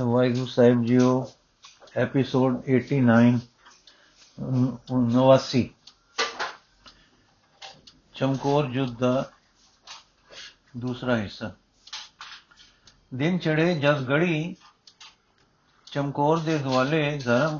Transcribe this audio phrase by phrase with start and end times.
[0.00, 1.32] ਵਾਹਿਗੁਰੂ ਸਾਹਿਬ ਜੀਓ
[1.96, 3.38] ਐਪੀਸੋਡ 89
[4.92, 5.62] 89
[8.14, 9.30] ਚਮਕੌਰ ਯੁੱਧ ਦਾ
[10.76, 11.52] ਦੂਸਰਾ ਹਿੱਸਾ।
[13.14, 14.56] ਦਿਨ ਚੜੇ ਜਦ ਗੜੀ
[15.86, 17.58] ਚਮਕੌਰ ਦੇ ਦੁਆਲੇ ਧਰਮ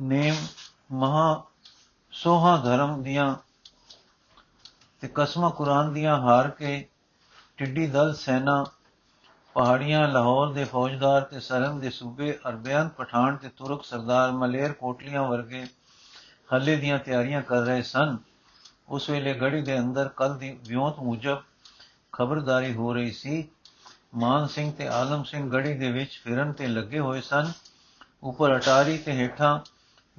[0.00, 0.38] ਨੇ
[0.92, 1.44] ਮਹਾ
[2.12, 3.36] ਸੋਹਾ ਧਰਮ ਦੀਆਂ
[5.00, 6.88] ਤੇ ਕਸਮਾਂ ਕੁਰਾਨ ਦੀਆਂ ਹਾਰ ਕੇ
[7.56, 8.64] ਟਿੱਡੀ ਦਲ ਸੈਨਾ
[9.56, 15.22] ਪਹਾੜੀਆਂ ਲਾਹੌਰ ਦੇ ਫੌਜਦਾਰ ਤੇ ਸਰਹੰਦ ਦੇ ਸੂਬੇ ਅਰਬਿਆਨ ਪਠਾਨ ਤੇ ਤੁਰਕ ਸਰਦਾਰ ਮਲੇਰ ਕੋਟਲੀਆਂ
[15.22, 15.64] ਵਰਗੇ
[16.52, 18.16] ਹੱਲੇ ਦੀਆਂ ਤਿਆਰੀਆਂ ਕਰ ਰਹੇ ਸਨ।
[18.88, 21.42] ਉਸ ਵੇਲੇ ਗੜੀ ਦੇ ਅੰਦਰ ਕੱਲ ਦੀ ਵਿਉਂਤ ਮੁਜਬ
[22.12, 23.48] ਖਬਰਦਾਰੀ ਹੋ ਰਹੀ ਸੀ।
[24.14, 27.52] ਮਾਨ ਸਿੰਘ ਤੇ ਆਲਮ ਸਿੰਘ ਗੜੀ ਦੇ ਵਿੱਚ ਫਿਰਨ ਤੇ ਲੱਗੇ ਹੋਏ ਸਨ।
[28.22, 29.58] ਉੱਪਰ ਅਟਾਰੀ ਤੇ ਹੇਠਾਂ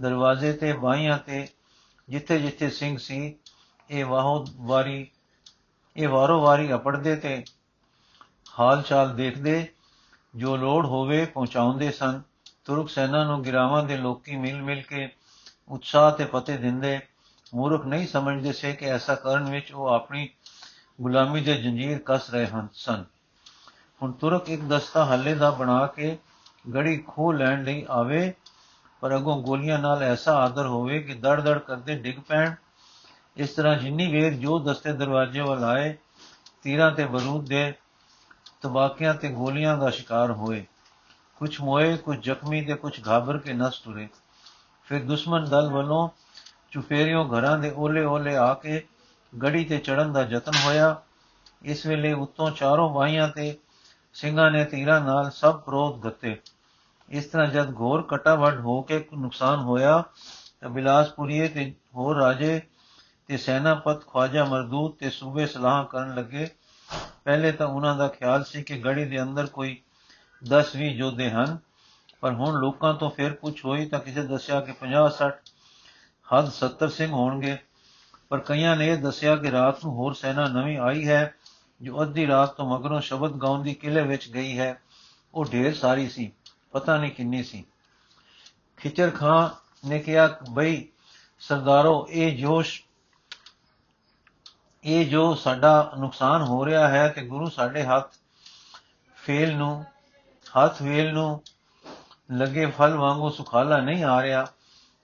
[0.02, 1.48] ਦਰਵਾਜ਼ੇ ਤੇ ਬਾਈਆਂ ਤੇ
[2.10, 3.36] ਜਿੱਥੇ ਜਿੱਥੇ ਸਿੰਘ ਸੀ,
[3.90, 5.08] ਇਹ ਵਾਹੋ ਵਾਰੀ
[5.98, 7.44] ਇਹ ਵਾਰੋ ਵਾਰੀ ਅਪੜਦੇ ਤੇ
[8.60, 9.68] ਹਾਲ ਚਾਲ ਦੇਖਦੇ,
[10.36, 12.22] ਜੋ ਲੋੜ ਹੋਵੇ ਪਹੁੰਚਾਉਂਦੇ ਸਨ।
[12.66, 15.10] ਤੁਰਕ ਸੈਨਾ ਨੂੰ ਗਿਰਾਵਾਂ ਦੇ ਲੋਕੀ ਮਿਲ ਮਿਲ ਕੇ
[15.70, 17.00] ਉਤਸ਼ਾਹ ਤੇ ਪਤੇ ਦਿੰਦੇ।
[17.56, 20.30] ਮੂਰਖ ਨਹੀਂ ਸਮਝਦੇ ਸੇ ਕਿ ਐਸਾ ਕਰਨ ਵਿੱਚ ਉਹ ਆਪਣੀ
[21.02, 23.04] ਗੁਲਾਮੀ ਦੇ ਜੰਜੀਰ ਕੱਸ ਰਹੇ ਹਨ ਸਨ।
[24.02, 26.18] ਹੁਣ ਤੁਰਕ ਇੱਕ ਦਸਤਾ ਹੱਲੇ ਦਾ ਬਣਾ ਕੇ
[26.74, 28.34] ਗੜੀ ਖੋ ਲੈਣ ਲਈ ਆਵੇ,
[29.02, 32.54] ਪਰ ਅਗੋਂ ਗੋਲੀਆਂ ਨਾਲ ਐਸਾ ਆਦਰ ਹੋਵੇ ਕਿ ਦੜ ਦੜ ਕਰਦੇ ਡਿੱਗ ਪੈਣ।
[33.38, 35.96] ਇਸ ਤਰ੍ਹਾਂ ਜਿੰਨੀ ਵੇਰ ਜੋ ਦਸਤੇ ਦਰਵਾਜ਼ੇ ਵੱਲ ਆਏ,
[36.64, 37.74] ਤੀਰਾਂ ਤੇ ਬਰੂਦ ਦੇ
[38.62, 40.66] ਤਬਾਕਿਆਂ ਤੇ ਗੋਲੀਆਂ ਦਾ ਸ਼ਿਕਾਰ ਹੋਏ।
[41.36, 44.08] ਕੁਝ ਮੋਏ ਕੁਝ ਜ਼ਖਮੀ ਤੇ ਕੁਝ ਘਾਬਰ ਕੇ ਨਸ ਤੁਰੇ।
[44.88, 46.10] ਫਿਰ ਦੁਸ਼ਮਣ ਦਲ ਵੱਲੋਂ
[46.72, 48.82] ਚੁਫੇਰਿਓ ਘਰਾਂ ਦੇ ਓਲੇ ਓਲੇ ਆ ਕੇ
[49.42, 50.96] ਗੜੀ ਤੇ ਚੜਨ ਦਾ ਯਤਨ ਹੋਇਆ।
[51.62, 53.58] ਇਸ ਵੇਲੇ ਉੱਤੋਂ ਚਾਰੋਂ ਬਾਹੀਆਂ ਤੇ
[54.14, 56.42] ਸਿੰਘਾਂ ਨੇ ਤੀਰਾਂ ਨਾਲ ਸਭ ਪ੍ਰੋਧ ਗੱਤੇ
[57.12, 60.04] ਇਸ ਤਰ੍ਹਾਂ ਜਦ ਘੋਰ ਕਟਾਵੜ ਹੋ ਕੇ ਨੁਕਸਾਨ ਹੋਇਆ,
[60.62, 62.62] ਤਾਂ ਬਿਲਾਸਪੁਰੀਏ ਤੇ ਹੋਰ ਰਾਜੇ
[63.28, 66.48] ਤੇ ਸੈਨਾਪਤ ਖਵਾਜਾ ਮਰਦੂਦ ਤੇ ਸੂਬੇ ਸਲਾਹ ਕਰਨ ਲੱਗੇ
[67.24, 69.82] ਪਹਿਲੇ ਤਾਂ ਉਹਨਾਂ ਦਾ ਖਿਆਲ ਸੀ ਕਿ ਗੜੀ ਦੇ ਅੰਦਰ ਕੋਈ
[70.50, 71.58] 10-20 ਯੋਧੇ ਹਨ।
[72.22, 75.42] ਪਰ ਹੁਣ ਲੋਕਾਂ ਤੋਂ ਫਿਰ ਪੁੱਛ ਹੋਈ ਤਾਂ ਕਿਸੇ ਦੱਸਿਆ ਕਿ 50-60
[76.28, 77.58] ਹੱਦ 70 ਸਿੰਘ ਹੋਣਗੇ।
[78.30, 81.36] ਪਰ ਕਈਆਂ ਨੇ ਇਹ ਦੱਸਿਆ ਕਿ ਰਾਤ ਨੂੰ ਹੋਰ ਸੈਨਾ ਨਵੀਂ ਆਈ ਹੈ,
[81.82, 84.82] ਜੋ ਅੱਧੀ ਰਾਤ ਤੋਂ ਮਗਰੋਂ ਸ਼ਬਦ ਗਾਉਣ ਦੀ ਕਿਲੇ ਵਿੱਚ ਗਈ ਹੈ।
[85.34, 86.32] ਉਹ ਢੇਰ ਸਾਰੀ ਸੀ,
[86.72, 87.66] ਪਤਾ ਨਹੀਂ ਕਿੰਨੀ ਸੀ।
[88.78, 89.50] ਖਿਚਰ ਖਾਂ
[89.88, 90.88] ਨੇ ਕਿਹਾ ਬਈ
[91.40, 92.82] ਸਰਦਾਰੋ, ਇਹ ਜੋਸ਼
[94.88, 98.14] ਇਹ ਜੋ ਸਾਡਾ ਨੁਕਸਾਨ ਹੋ ਰਿਹਾ ਹੈ ਤੇ ਗੁਰੂ ਸਾਡੇ ਹੱਥ
[99.18, 99.86] ਫੇਲ ਨੂੰ,
[100.46, 101.42] ਹੱਥ ਵੇਲ ਨੂੰ
[102.32, 104.46] ਲੱਗੇ ਫਲ ਵਾਂਗੂ ਸੁਖਾਲਾ ਨਹੀਂ ਆ ਰਿਹਾ,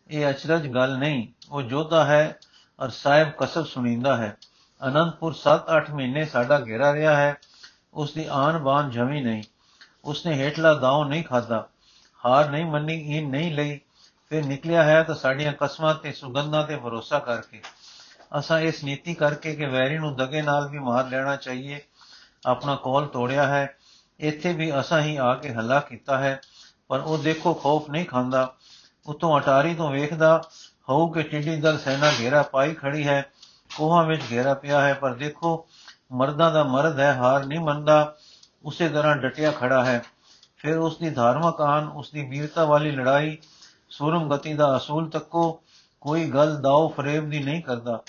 [0.09, 2.39] ਇਹ ਅਚਰਜ ਗੱਲ ਨਹੀਂ। ਉਹ ਜੋਧਾ ਹੈ
[2.79, 4.37] ਔਰ ਸਾਹਿਬ ਕਸਬ ਸੁਣੀਂਦਾ ਹੈ।
[4.81, 7.35] ਅਨੰਦਪੁਰ 7-8 ਮਹੀਨੇ ਸਾਡਾ ਘੇਰਾ ਰਿਹਾ ਹੈ,
[7.93, 9.43] ਉਸ ਦੀ ਆਨ ਬਾਨ ਜਮੀ ਨਹੀਂ।
[10.05, 11.67] ਉਸਨੇ ਹੇਠਲਾ ਦਾਉ ਨਹੀਂ ਖਾਦਾ
[12.23, 13.79] ਹਾਰ ਨਹੀਂ ਮੰਨੀ ਇਹ ਨਹੀਂ ਲਈ।
[14.31, 17.61] ਫਿਰ ਨਿਕਲਿਆ ਹੈ ਤਾਂ ਸਾਡੀਆਂ ਕਸਮਾਂ ਤੇ ਸੁਗੰਧਾਂ ਤੇ ਭਰੋਸਾ ਕਰਕੇ।
[18.39, 21.79] ਅਸਾਂ ਇਸ ਨੀਤੀ ਕਰਕੇ ਕਿ ਵੈਰੀ ਨੂੰ ਦਗੇ ਨਾਲ ਵੀ ਮਾਰ ਲੈਣਾ ਚਾਹੀਏ।
[22.45, 23.77] ਆਪਣਾ ਕੋਲ ਤੋੜਿਆ ਹੈ।
[24.19, 26.41] ਇੱਥੇ ਵੀ ਅਸਾਂ ਹੀ ਆ ਕੇ ਹੱਲਾ ਕੀਤਾ ਹੈ।
[26.87, 28.53] ਪਰ ਉਹ ਦੇਖੋ, ਖੌਫ ਨਹੀਂ ਖਾਂਦਾ।
[29.07, 30.41] ਉਤੋਂ ਅਟਾਰੀ ਤੋਂ ਵੇਖਦਾ,
[30.89, 33.31] ਹੋਊ ਕਿ ਟਿੱਡੀ ਦਲ ਸੈਨਾ ਘੇਰਾ ਪਾਈ ਖੜੀ ਹੈ,
[33.77, 35.67] ਕੋਹਾਂ ਵਿੱਚ ਘੇਰਾ ਪਿਆ ਹੈ। ਪਰ ਦੇਖੋ,
[36.11, 38.15] ਮਰਦਾਂ ਦਾ ਮਰਦ ਹੈ, ਹਾਰ ਨਹੀਂ ਮੰਨਦਾ।
[38.65, 40.03] ਉਸੇ ਤਰ੍ਹਾਂ ਡਟਿਆ ਖੜਾ ਹੈ।
[40.57, 43.37] ਫਿਰ ਉਸ ਦੀ ਧਾਰਮਿਕ ਆਨ ਉਸ ਦੀ ਵੀਰਤਾ ਵਾਲੀ ਲੜਾਈ
[43.89, 45.61] ਸੂਰਮ ਗਤੀ ਦਾ ਅਸੂਲ ਤੱਕੋ
[46.01, 47.99] ਕੋਈ ਗੱਲ ਦਾਉ ਫਰੇਬ ਦੀ ਨਹੀਂ ਕਰਦਾ।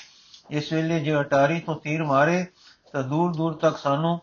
[0.51, 2.47] ਇਸ ਵੇਲੇ ਜੇ ਅਟਾਰੀ ਤੋਂ ਤੀਰ ਮਾਰੇ,
[2.93, 4.21] ਤਾਂ ਦੂਰ ਦੂਰ ਤੱਕ ਸਾਨੂੰ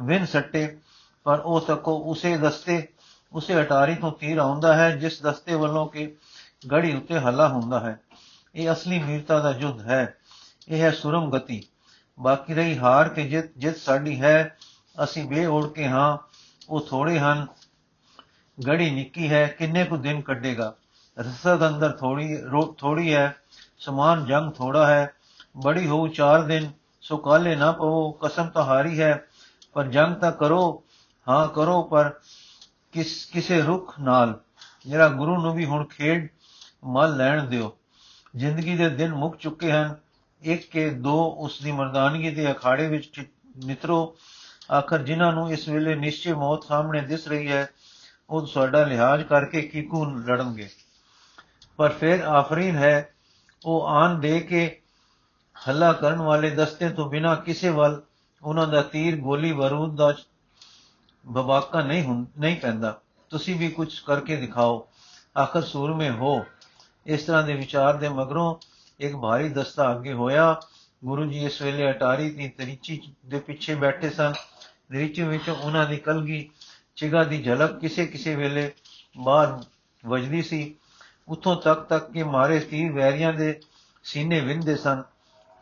[0.00, 0.78] ਵਿਨ ਸੱਟੇ।
[1.24, 2.88] ਪਰ ਉਹ ਤੱਕੋ ਉਸੇ ਦਸਤੇ
[3.32, 6.14] ਉਸੇ ਅਟਾਰੀ ਤੋਂ ਤੀਰ ਆਉਂਦਾ ਹੈ, ਜਿਸ ਦਸਤੇ ਵੱਲੋਂ ਕਿ
[6.70, 8.00] ਗੜੀ ਉੱਤੇ ਹੱਲਾ ਹੁੰਦਾ ਹੈ।
[8.54, 10.16] ਇਹ ਅਸਲੀ ਵੀਰਤਾ ਦਾ ਯੁੱਧ ਹੈ।
[10.68, 11.66] ਇਹ ਹੈ ਸੁਰਮ ਗਤੀ।
[12.20, 14.56] ਬਾਕੀ ਰਹੀ ਹਾਰ ਕੇ ਜਿੱਤ ਜਿੱਤ ਸਾਡੀ ਹੈ।
[15.04, 16.18] ਅਸੀਂ ਬੇਓੜ ਕੇ ਹਾਂ,
[16.68, 17.46] ਉਹ ਥੋੜੇ ਹਨ।
[18.66, 20.74] ਗੜੀ ਨਿੱਕੀ ਹੈ, ਕਿੰਨੇ ਕੁ ਦਿਨ ਕੱਢੇਗਾ?
[21.18, 22.36] ਰਸਦ ਅੰਦਰ ਥੋੜੀ
[22.78, 23.36] ਥੋੜੀ ਹੈ,
[23.78, 25.14] ਸਮਾਨ ਜੰਗ ਥੋੜਾ ਹੈ।
[25.56, 29.26] ਬੜੀ ਹੋ ਚਾਰ ਦਿਨ, ਸੋ ਕਾਲੇ ਨਾ ਪਵੋ, ਕਸਮ ਤਾਂ ਹਾਰੀ ਹੈ,
[29.72, 30.84] ਪਰ ਜੰਗ ਤਾਂ ਕਰੋ,
[31.28, 32.12] ਹਾਂ ਕਰੋ, ਪਰ
[32.92, 34.40] ਕਿਸ, ਕਿਸੇ ਰੁਖ ਨਾਲ।
[34.86, 36.28] ਜਿਹੜਾ ਗੁਰੂ ਨੂੰ ਵੀ ਹੁਣ ਖੇਡ
[36.84, 37.78] ਮਲ ਲੈਣ ਦਿਓ।
[38.36, 39.96] ਜ਼ਿੰਦਗੀ ਦੇ ਦਿਨ ਮੁੱਕ ਚੁੱਕੇ ਹਨ।
[40.42, 43.32] ਇੱਕ ਕੇ ਦੋ ਉਸ ਦੀ ਮਰਦਾਨਗੀ ਦੇ ਅਖਾੜੇ ਵਿੱਚ
[43.64, 44.16] ਮਿੱਤਰੋ
[44.78, 47.68] ਆਖਰ ਜਿਨ੍ਹਾਂ ਨੂੰ ਇਸ ਵੇਲੇ ਨਿਸ਼ਚੈ ਮੌਤ ਸਾਹਮਣੇ ਦਿਸ ਰਹੀ ਹੈ,
[48.30, 50.68] ਉਹ ਸਾਡਾ ਲਿਹਾਜ਼ ਕਰਕੇ ਕਿਕੂ ਲੜਨਗੇ।
[51.76, 53.14] ਪਰ ਫਿਰ ਆਫਰੀਨ ਹੈ,
[53.64, 54.81] ਉਹ ਆਨ ਦੇ ਕੇ
[55.68, 58.02] ਹੱਲਾ ਕਰਨ ਵਾਲੇ ਦਸਤੇ ਤੋਂ ਬਿਨਾ ਕਿਸੇ ਵੱਲ
[58.42, 60.14] ਉਹਨਾਂ ਦਾ ਤੀਰ ਗੋਲੀ ਬਰੂਦ ਦਾ
[61.26, 63.00] ਬਬਾਕਾ ਨਹੀਂ ਹੁੰ, ਨਹੀਂ ਪੈਂਦਾ।
[63.30, 64.88] ਤੁਸੀਂ ਵੀ ਕੁਝ ਕਰਕੇ ਦਿਖਾਓ।
[65.38, 66.44] ਆਖਰ ਸੂਰਮੇ ਹੋ।
[67.06, 68.54] ਇਸ ਤਰ੍ਹਾਂ ਦੇ ਵਿਚਾਰ ਦੇ ਮਗਰੋਂ
[69.00, 70.60] ਇੱਕ ਭਾਰੀ ਦਸਤਾ ਅੱਗੇ ਹੋਇਆ।
[71.04, 74.32] ਗੁਰੂ ਜੀ ਇਸ ਵੇਲੇ ਅਟਾਰੀ ਦੀ ਤਰੀਚੀ ਦੇ ਪਿੱਛੇ ਬੈਠੇ ਸਨ।
[74.88, 76.50] ਤਰੀਚੀ ਵਿੱਚ ਉਹਨਾਂ ਦੀ ਕਲਗੀ
[76.96, 78.72] ਚਿਗਾ ਦੀ ਝਲਕ ਕਿਸੇ ਕਿਸੇ ਵੇਲੇ
[79.18, 79.60] ਬਾਹਰ
[80.06, 80.74] ਵਜਦੀ ਸੀ।
[81.28, 83.60] ਉਥੋਂ ਤੱਕ ਤੱਕ ਕਿ ਮਾਰੇ ਤੀਰ ਵੈਰੀਆਂ ਦੇ
[84.04, 85.02] ਸੀਨੇ ਵਿੰਦੇ ਸਨ।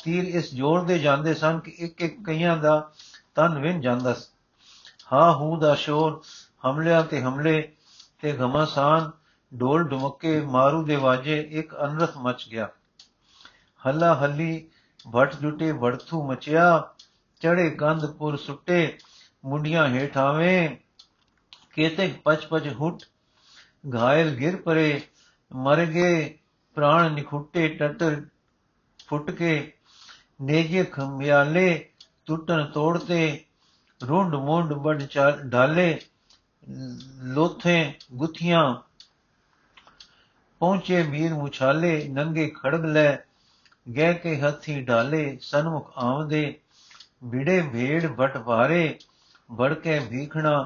[0.04, 2.90] ਤੀਰ ਇਸ ਜੋਰ ਦੇ ਜਾਂਦੇ ਸਨ ਕਿ ਇੱਕ ਇੱਕ ਕਈਆਂ ਦਾ
[3.34, 4.16] ਤਨ ਵਿੰਨ ਜਾਂਦਾ
[5.12, 6.22] ਹਾ, ਹੂ ਦਾ ਸ਼ੋਰ,
[6.66, 7.72] ਹਮਲਿਆਂ ਤੇ ਹਮਲੇ
[8.18, 9.10] ਤੇ ਘਮਾਸਾਨ,
[9.60, 12.68] ਢੋਲ ਢੁਮਕੇ, ਮਾਰੂ ਦੇ ਵਾਜੇ, ਇੱਕ ਅਨਰਥ ਮਚ ਗਿਆ।
[13.86, 14.68] ਹੱਲਾ ਹੱਲੀ
[15.12, 16.94] ਭਟ ਜੁਟੇ, ਵੜਥੂ ਮਚਿਆ
[17.40, 18.98] ਚੜੇ ਕੰਧਪੁਰ ਸੁੱਟੇ,
[19.44, 20.76] ਮੁੰਡੀਆਂ ਹੇਠਾਵੇਂ
[21.70, 23.02] ਕੇਤੇ ਪਚ ਪਚ ਹੁਟ,
[23.94, 25.00] ਘਾਇਲ ਗਿਰ ਪਰੇ,
[25.52, 26.38] ਮਰ ਗਏ,
[26.74, 28.22] ਪ੍ਰਾਣ ਨਿਖੁੱਟੇ, ਟਟਰ
[29.08, 29.72] ਫੁੱਟ ਕੇ
[30.40, 31.88] ਨੇਜੇ ਖੰਭਿਆਲੇ
[32.26, 33.44] ਟੁੱਟਣ ਤੋੜਤੇ,
[34.00, 35.02] ਰੁੰਡ ਮੁੰਡ ਬੜ
[35.52, 36.00] ਢਾਲੇ
[37.24, 38.74] ਲੋਥੇ ਗੁੱਥੀਆਂ,
[40.60, 43.16] ਪਹੁੰਚੇ ਮੀਰ ਮੁਛਾਲੇ, ਨੰਗੇ ਖੜਗ ਲੈ,
[43.86, 46.60] ਗਹਿ ਕੇ ਹੱਥੀ ਢਾਲੇ ਸਨਮੁਖ ਆਵਦੇ,
[47.24, 48.98] ਵਿੜੇ ਭੇੜ ਬਟ ਭਾਰੇ
[49.50, 50.64] ਵੜ ਕੇ ਭੀਖਣਾ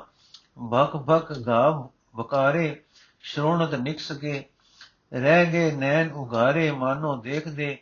[0.72, 2.82] ਭਕ ਭਕ ਗਾਵ ਬਕਾਰੇ
[3.22, 4.44] ਸ਼ਰੋਣਤ ਨਿਕਸ ਕੇ,
[5.12, 7.76] ਰਹਿ ਗਏ ਨੈਣ ਉਗਾਰੇ ਮਾਨੋ ਦੇਖਦੇ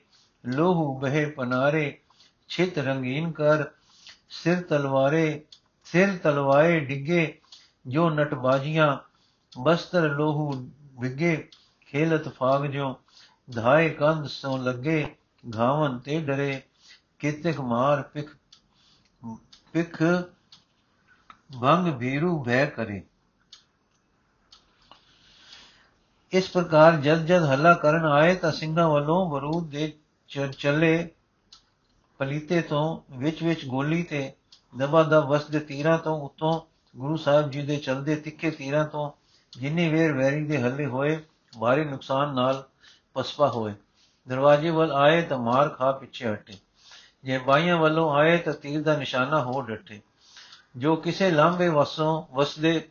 [0.45, 1.99] ਲੋਹੂ ਬਹਿ ਪਨਾਰੇ
[2.51, 3.65] ਛਿਤ ਰੰਗੀਨ ਕਰ
[4.33, 5.45] ਸਿਰ ਤਲਵਾਰੇ
[5.87, 7.41] ਸਿਰ ਤਲਵਾਏ ਡਿੱਗੇ
[7.87, 8.97] ਜੋ ਨਟਬਾਜੀਆਂ
[9.53, 10.51] ਬਸਤਰ ਲੋਹੂ
[11.01, 11.37] ਵਿਗੇ
[11.87, 12.95] ਖੇਲਤ ਫਾਗ ਜੋ
[13.49, 15.05] ਧਾਏ ਕੰਧ ਸੋ ਲੱਗੇ
[15.45, 16.61] ਘਾਵਨ ਤੇ ਡਰੇ
[17.21, 18.37] ਕਿਤਕ ਮਾਰ ਪਿਖ
[19.75, 20.03] ਪਿਖ
[21.61, 23.03] ਭੰਗ ਭੀਰੂ ਭੈ ਕਰੇ
[26.33, 29.93] ਇਸ ਪ੍ਰਕਾਰ ਜਦ ਜਦ ਹੱਲਾ ਕਰਨ ਆਏ ਤਾਂ ਸਿੰਘਾਂ ਵੱਲੋਂ ਬਰੂਦ ਦੇ
[30.59, 31.09] ਚੱਲੇ
[32.19, 34.33] ਪਲੀਤੇ ਤੋਂ, ਵਿੱਚ ਵਿੱਚ ਗੋਲੀ ਤੇ
[34.79, 36.61] ਦਬਾ ਦਬ ਵਸਦੇ ਤੀਰਾਂ ਤੋਂ ਉਤੋਂ
[36.99, 39.11] ਗੁਰੂ ਸਾਹਿਬ ਜੀ ਦੇ ਚਲਦੇ ਤਿੱਖੇ ਤੀਰਾਂ ਤੋਂ
[39.51, 41.19] ਜਿੰਨੀ ਵੇਰ ਵੈਰੀ ਦੇ ਹੱਲੇ ਹੋਏ,
[41.61, 42.69] ਭਾਰੀ ਨੁਕਸਾਨ ਨਾਲ
[43.15, 43.75] ਪਸਪਾ ਹੋਏ।
[44.29, 46.55] ਦਰਵਾਜ਼ੇ ਵੱਲ ਆਏ ਤਾਂ ਮਾਰ ਖਾ ਪਿੱਛੇ ਹਟੇ।
[47.25, 50.01] ਜੇ ਬਾਈਆਂ ਵੱਲੋਂ ਆਏ ਤਾਂ ਤੀਰ ਦਾ ਨਿਸ਼ਾਨਾ ਹੋ ਡਟੇ।
[50.77, 52.89] ਜੋ ਕਿਸੇ ਲਾਂਬੇ ਵਸੋਂ ਵਸਦੇ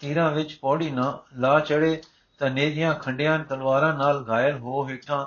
[0.00, 2.02] ਤੀਰਾਂ ਵਿੱਚ ਪੌੜੀ ਨਾ ਲਾ ਚੜੇ
[2.38, 5.26] ਤਾਂ ਨੇਜੀਆਂ ਖੰਡਿਆਂ ਤਲਵਾਰਾਂ ਨਾਲ ਘਾਇਲ ਹੋ ਹੇਠਾਂ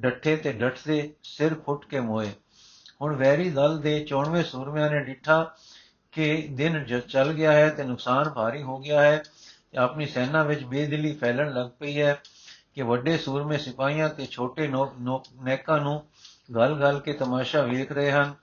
[0.00, 2.32] ਡੱਠੇ ਤੇ ਡਟਦੇ ਸਿਰ ਫੁੱਟ ਕੇ ਮੋਏ।
[3.02, 5.54] ਹੁਣ ਵੈਰੀ ਦਲ ਦੇ 94 ਸੂਰਮਿਆਂ ਨੇ ਡਿੱਠਾ
[6.12, 9.22] ਕਿ ਦਿਨ ਚੱਲ ਗਿਆ ਹੈ ਤੇ ਨੁਕਸਾਨ ਭਾਰੀ ਹੋ ਗਿਆ ਹੈ।
[9.72, 12.22] ਤੇ ਆਪਣੀ ਸੈਨਾ ਵਿੱਚ ਬੇਦਿਲੀ ਫੈਲਣ ਲੱਗ ਪਈ ਹੈ
[12.74, 14.72] ਕਿ ਵੱਡੇ ਸੂਰਮੇ ਸਿਪਾਹੀਆਂ ਤੇ ਛੋਟੇ
[15.42, 16.06] ਨੈਕਾਂ ਨੂੰ
[16.54, 18.34] ਗਲ-ਗਲ ਕੇ ਤਮਾਸ਼ਾ ਵੇਖ ਰਹੇ ਹਨ।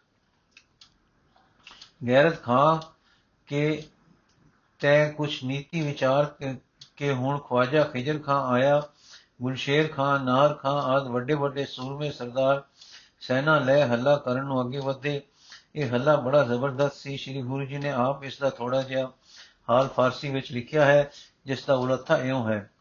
[2.08, 2.80] ਗੈਰਤ ਖਾਂ
[3.48, 3.84] ਕੇ
[4.80, 6.26] ਤੈ ਕੁਛ ਨੀਤੀ ਵਿਚਾਰ
[6.96, 8.82] ਕੇ ਹੁਣ ਖਵਾਜਾ ਖਿਜਰ ਖਾਂ ਆਇਆ
[9.42, 12.64] ਗੁਲਸ਼ੇਰ ਖਾਨ ਨਾਰ ਖਾਨ ਆਦ ਵੱਡੇ ਵੱਡੇ ਸੂਰਮੇ ਸਰਦਾਰ
[13.22, 15.22] ਸੈਨਾ ਲੈ ਹੱਲਾ ਕਰਨ ਨੂੰ ਅੱਗੇ ਵਧੇ।
[15.76, 19.12] ਇਹ ਹੱਲਾ ਬੜਾ ਜ਼ਬਰਦਸਤ ਸੀ। ਸ੍ਰੀ ਗੁਰੂ ਜੀ ਨੇ ਆਪ ਇਸ ਦਾ ਥੋੜਾ ਜਿਹਾ
[19.70, 21.12] ਹਾਲ ਫਾਰਸੀ ਵਿੱਚ ਲਿਖਿਆ ਹੈ,
[21.46, 22.72] ਜਿਸ ਦਾ ਉਲੱਥਾ ਇਉਂ ਹੈ।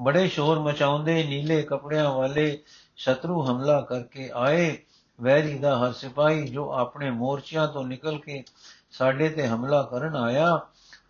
[0.00, 2.62] ਬੜੇ ਸ਼ੋਰ ਮਚਾਉਂਦੇ ਨੀਲੇ ਕਪੜਿਆਂ ਵਾਲੇ
[2.96, 4.78] ਸ਼ਤਰੂ ਹਮਲਾ ਕਰਕੇ ਆਏ।
[5.20, 8.44] ਵੈਰੀ ਦਾ ਹਰ ਸਿਪਾਹੀ ਜੋ ਆਪਣੇ ਮੋਰਚਿਆਂ ਤੋਂ ਨਿਕਲ ਕੇ
[8.90, 10.60] ਸਾਡੇ ਤੇ ਹਮਲਾ ਕਰਨ ਆਇਆ,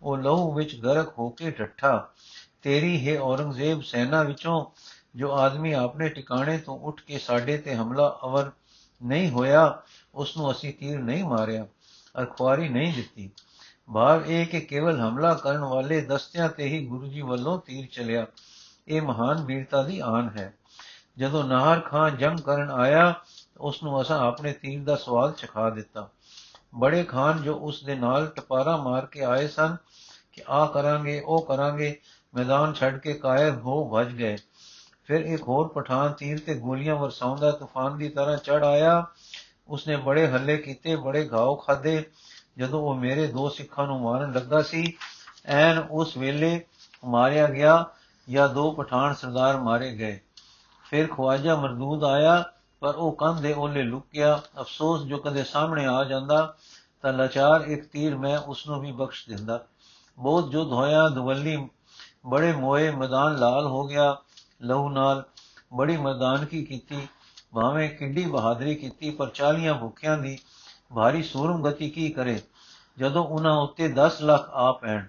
[0.01, 2.09] ਉਹ ਲਹੂ ਵਿੱਚ ਗਰਕ ਹੋ ਕੇ ਠੱਠਾ।
[2.61, 4.65] ਤੇਰੀ ਹੈ ਔਰੰਗਜ਼ੇਬ ਸੈਨਾ ਵਿੱਚੋਂ
[5.15, 8.51] ਜੋ ਆਦਮੀ ਆਪਣੇ ਟਿਕਾਣੇ ਤੋਂ ਉੱਠ ਕੇ ਸਾਡੇ ਤੇ ਹਮਲਾ ਅਵਰ
[9.03, 9.81] ਨਹੀਂ ਹੋਇਆ
[10.13, 11.67] ਉਸ ਨੂੰ ਅਸੀਂ ਤੀਰ ਨਹੀਂ ਮਾਰਿਆ
[12.19, 13.31] ਅਰ ਖੁਆਰੀ ਨਹੀਂ ਦਿੱਤੀ।
[13.93, 18.27] ਭਾਵ ਇਹ ਕਿ ਕੇਵਲ ਹਮਲਾ ਕਰਨ ਵਾਲੇ ਦਸਤਿਆਂ ਤੇ ਹੀ ਗੁਰੂ ਜੀ ਵੱਲੋਂ ਤੀਰ ਚਲਿਆ।
[18.87, 20.53] ਇਹ ਮਹਾਨ ਵੀਰਤਾ ਦੀ ਆਨ ਹੈ।
[21.17, 23.15] ਜਦੋਂ ਨਾਹਰ ਖਾਨ ਜੰਗ ਕਰਨ ਆਇਆ
[23.57, 26.09] ਉਸ ਨੂੰ ਅਸਾਂ ਆਪਣੇ ਤੀਰ ਦਾ ਸਵਾਲ ਚਖਾ ਦਿੱਤਾ।
[26.75, 29.77] ਬੜੇ ਖਾਨ ਜੋ ਉਸ ਦੇ ਨਾਲ ਟਪਾਰਾ ਮਾਰ ਕੇ ਆਏ ਸਨ
[30.33, 31.99] ਕਿ ਆ ਕਰਾਂਗੇ, ਉਹ ਕਰਾਂਗੇ
[32.37, 34.37] ਮੈਦਾਨ ਛੱਡ ਕੇ ਕਾਇਰ ਹੋ ਭਜ ਗਏ।
[35.03, 39.05] ਫਿਰ ਇੱਕ ਹੋਰ ਪਠਾਨ ਤੀਰ ਤੇ ਗੋਲੀਆਂ ਵਰਸਾਉਂਦਾ ਤੂਫਾਨ ਦੀ ਤਰ੍ਹਾਂ ਚੜ ਆਇਆ।
[39.67, 42.05] ਉਸਨੇ ਬੜੇ ਹੱਲੇ ਕੀਤੇ, ਬੜੇ ਘਾਉ ਖਾਦੇ
[42.57, 44.93] ਜਦੋਂ ਉਹ ਮੇਰੇ ਦੋ ਸਿੱਖਾਂ ਨੂੰ ਮਾਰਨ ਲੱਗਾ ਸੀ,
[45.45, 46.65] ਐਨ ਉਸ ਵੇਲੇ
[47.05, 47.85] ਮਾਰਿਆ ਗਿਆ
[48.29, 50.19] ਜਾਂ ਦੋ ਪਠਾਨ ਸਰਦਾਰ ਮਾਰੇ ਗਏ।
[50.89, 52.43] ਫਿਰ ਖਵਾਜਾ ਮਰਦੂਦ ਆਇਆ,
[52.79, 56.55] ਪਰ ਉਹ ਕੰਧ ਦੇ ਲੁਕ ਗਿਆ ਅਫਸੋਸ ਜੋ ਕਦੇ ਸਾਹਮਣੇ ਆ ਜਾਂਦਾ,
[57.01, 59.65] ਤਾਂ ਲਾਚਾਰ ਇੱਕ ਤੀਰ ਮੈਂ ਉਸ ਨੂੰ ਵੀ ਬਖਸ਼ ਦਿੰਦਾ।
[60.17, 61.69] ਬਹੁਤ ਜੁਦ ਹੋਇਆ ਦਵੱਲੀ
[62.27, 64.17] ਬੜੇ ਮੋਏ ਮੈਦਾਨ ਲਾਲ ਹੋ ਗਿਆ,
[64.61, 65.23] ਲਹੂ ਨਾਲ
[65.73, 67.07] ਬੜੀ ਮੈਦਾਨਕੀ ਕੀਤੀ,
[67.53, 70.37] ਭਾਵੇਂ ਕਿੰਡੀ ਬਹਾਦਰੀ ਕੀਤੀ, ਪਰ ਚਾਲੀਆਂ ਭੁੱਖਿਆਂ ਦੀ
[70.95, 72.41] ਭਾਰੀ ਸੂਰਮ ਗਤੀ ਕੀ ਕਰੇ?
[72.97, 75.05] ਜਦੋਂ ਉਹਨਾਂ ਉੱਤੇ 10 ਲੱਖ ਆ ਪੈਣ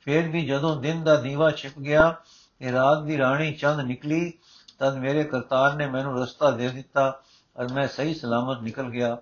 [0.00, 2.10] ਫਿਰ ਵੀ ਜਦੋਂ ਦਿਨ ਦਾ ਦੀਵਾ ਛਿਪ ਗਿਆ,
[2.58, 4.32] ਤੇ ਰਾਤ ਦੀ ਰਾਣੀ ਚੰਦ ਨਿਕਲੀ,
[4.78, 7.22] ਤਦ ਮੇਰੇ ਕਰਤਾਰ ਨੇ ਮੈਨੂੰ ਰਸਤਾ ਦੇ ਦਿੱਤਾ
[7.56, 9.16] ਔਰ ਮੈਂ ਸਹੀ ਸਲਾਮਤ ਨਿਕਲ ਗਿਆ,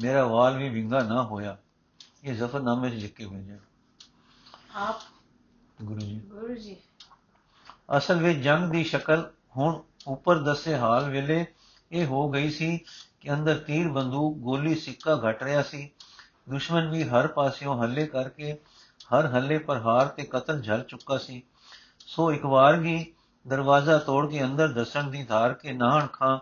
[0.00, 1.56] ਮੇਰਾ ਵਾਲ ਵੀ ਵਿੰਗਾ ਨਾ ਹੋਇਆ।
[2.24, 3.56] ਇਹ ਜ਼ਫਰਨਾਮੇ 'ਚ ਲਿਖ ਕੇ ਭੇਜਿਆ
[4.76, 5.00] ਆਪ
[5.82, 6.76] ਗੁਰੂ ਜੀ ਗੁਰੂ ਜੀ
[7.96, 11.44] ਅਸਲ ਵਿੱਚ ਜੰਗ ਦੀ ਸ਼ਕਲ ਹੁਣ ਉੱਪਰ ਦੱਸੇ ਹਾਲ ਵੇਲੇ
[11.92, 12.78] ਇਹ ਹੋ ਗਈ ਸੀ
[13.20, 15.90] ਕਿ ਅੰਦਰ ਤੀਰ ਬੰਦੂਕ ਗੋਲੀ ਸਿੱਕਾ ਘਟ ਰਿਹਾ ਸੀ।
[16.50, 18.52] ਦੁਸ਼ਮਣ ਵੀ ਹਰ ਪਾਸਿਓਂ ਹੱਲੇ ਕਰਕੇ
[19.14, 21.42] ਹਰ ਹੱਲੇ ਪਰ ਹਾਰ ਤੇ ਕਤਲ ਝਲ ਚੁੱਕਾ ਸੀ।
[22.06, 23.12] ਸੋ ਇੱਕ ਵਾਰ ਵੀ
[23.48, 26.38] ਦਰਵਾਜ਼ਾ ਤੋੜ ਕੇ ਅੰਦਰ ਦਸਣ ਦੀ ਧਾਰ ਕੇ ਨਾਹਣ ਖਾਂ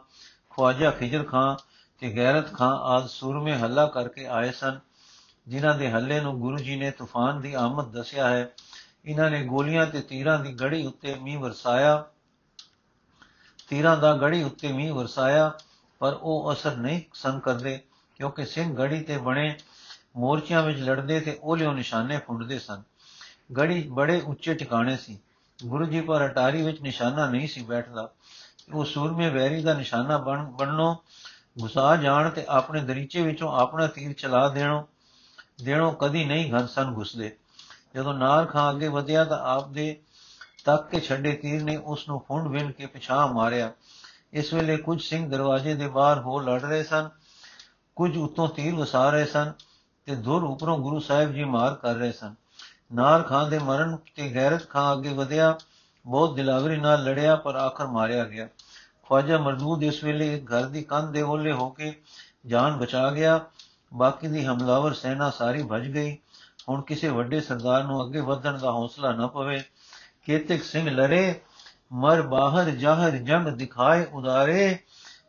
[0.50, 1.56] ਖਵਾਜਾ ਖਿਜਰ ਖਾਂ
[1.98, 4.80] ਤੇ ਗੈਰਤ ਖਾਂ ਆਦ ਸੂਰਮੇ ਹੱਲਾ ਕਰਕੇ ਆਏ ਸਨ
[5.48, 8.50] ਜਿਨ੍ਹਾਂ ਦੇ ਹੱਲੇ ਨੂੰ ਗੁਰੂ ਜੀ ਨੇ ਤੂਫਾਨ ਦੀ ਆਮਦ ਦੱਸਿਆ ਹੈ।
[9.04, 12.04] ਇਹਨਾਂ ਨੇ ਗੋਲੀਆਂ ਤੇ ਤੀਰਾਂ ਦੀ ਗੜੀ ਉੱਤੇ ਮੀਂਹ ਵਰਸਾਇਆ।
[13.68, 15.58] ਤੀਰਾਂ ਦਾ ਗੜੀ ਉੱਤੇ ਮੀਂਹ ਵਰਸਾਇਆ,
[15.98, 17.80] ਪਰ ਉਹ ਅਸਰ ਨਹੀਂ ਸੰ ਕਰਦੇ,
[18.14, 19.58] ਕਿਉਂਕਿ ਸਿੰਘ ਗੜੀ ਤੇ ਬਣੇ
[20.16, 22.82] ਮੋਰਚਿਆਂ ਵਿੱਚ ਲੜਦੇ ਤੇ ਉਹਲਿਓ ਨਿਸ਼ਾਨੇ ਫੁੰਡਦੇ ਸਨ।
[23.56, 25.18] ਗੜੀ ਬੜੇ ਉੱਚੇ ਟਿਕਾਣੇ ਸੀ।
[25.64, 28.10] ਗੁਰੂ ਜੀ ਪਰ ਅਟਾਰੀ ਵਿੱਚ ਨਿਸ਼ਾਨਾ ਨਹੀਂ ਸੀ ਬੈਠਦਾ।
[28.74, 30.96] ਉਹ ਸੂਰਮੇ ਵੈਰੀ ਦਾ ਨਿਸ਼ਾਨਾ ਬਣ ਬਣਨੋਂ
[31.58, 34.88] ਗੁਸਾ ਜਾਣ ਤੇ ਆਪਣੇ ਦਰੀਚੇ ਵਿੱਚੋਂ ਆਪਣਾ ਤੀਰ ਚਲਾ ਦੇਣੋ
[35.64, 37.36] ਦੇਣੋ ਕਦੀ ਨਹੀਂ ਘਰ ਸਨ ਘੁਸਦੇ।
[37.96, 40.00] ਜਦੋਂ ਨਾਰ ਖਾਂ ਅੱਗੇ ਵਧਿਆ ਤਾਂ ਆਪ ਦੇ
[40.64, 43.72] ਤੱਕ ਕੇ ਛੱਡੇ ਤੀਰ ਨੇ ਉਸ ਨੂੰ ਫੁੰਡ ਵਿੰਨ ਕੇ ਪਿਛਾਂ ਮਾਰਿਆ।
[44.32, 47.08] ਇਸ ਵੇਲੇ ਕੁਝ ਸਿੰਘ ਦਰਵਾਜ਼ੇ ਦੇ ਬਾਹਰ ਹੋ ਲੜ ਰਹੇ ਸਨ,
[47.96, 49.52] ਕੁਝ ਉਤੋਂ ਤੀਰ ਵਸਾ ਰਹੇ ਸਨ
[50.06, 52.34] ਤੇ ਦੂਰ ਉਪਰੋਂ ਗੁਰੂ ਸਾਹਿਬ ਜੀ ਮਾਰ ਕਰ ਰਹੇ ਸਨ।
[52.94, 55.58] ਨਾਰ ਖਾਂ ਦੇ ਮਰਨ ਤੇ ਗੈਰਤ ਖਾਂ ਅੱਗੇ ਵਧਿਆ,
[56.06, 58.46] ਬਹੁਤ ਦਿਲਾਵਰੀ ਨਾਲ ਲੜਿਆ ਪਰ ਆਖਰ ਮਾਰਿਆ ਗਿਆ।
[59.08, 62.02] ਖਵਾਜਾ ਮਰਦੂਦ ਇਸ ਵੇਲੇ ਇੱਕ ਘਰ ਦੀ ਕੰਧ ਦੇ ਓਲੇ ਹੋ ਕੇ
[62.46, 63.40] ਜਾਨ ਬਚਾ ਗਿਆ।
[63.94, 66.18] ਬਾਕੀ ਦੀ ਹਮਲਾਵਰ ਸੈਨਾ ਸਾਰੀ ਭਜ ਗਈ।
[66.68, 69.62] ਹੁਣ ਕਿਸੇ ਵੱਡੇ ਸਰਦਾਰ ਨੂੰ ਅੱਗੇ ਵਧਣ ਦਾ ਹੌਸਲਾ ਨਾ ਪਵੇ,
[70.24, 71.40] ਕੇਤਕ ਸਿੰਘ ਲਰੇ,
[71.92, 74.78] ਮਰ ਬਾਹਰ ਜਾਹਰ ਜੰਗ ਦਿਖਾਏ ਉਦਾਰੇ,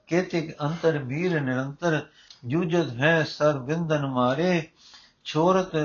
[0.07, 2.01] ਕੇਤਕ ਅੰਤਰ ਵੀਰ ਨਿਰੰਤਰ,
[2.45, 4.69] ਜੂਝਤ ਹੈ ਸਰ ਬਿੰਦਨ ਮਾਰੇ,
[5.23, 5.75] ਛੋਰਤ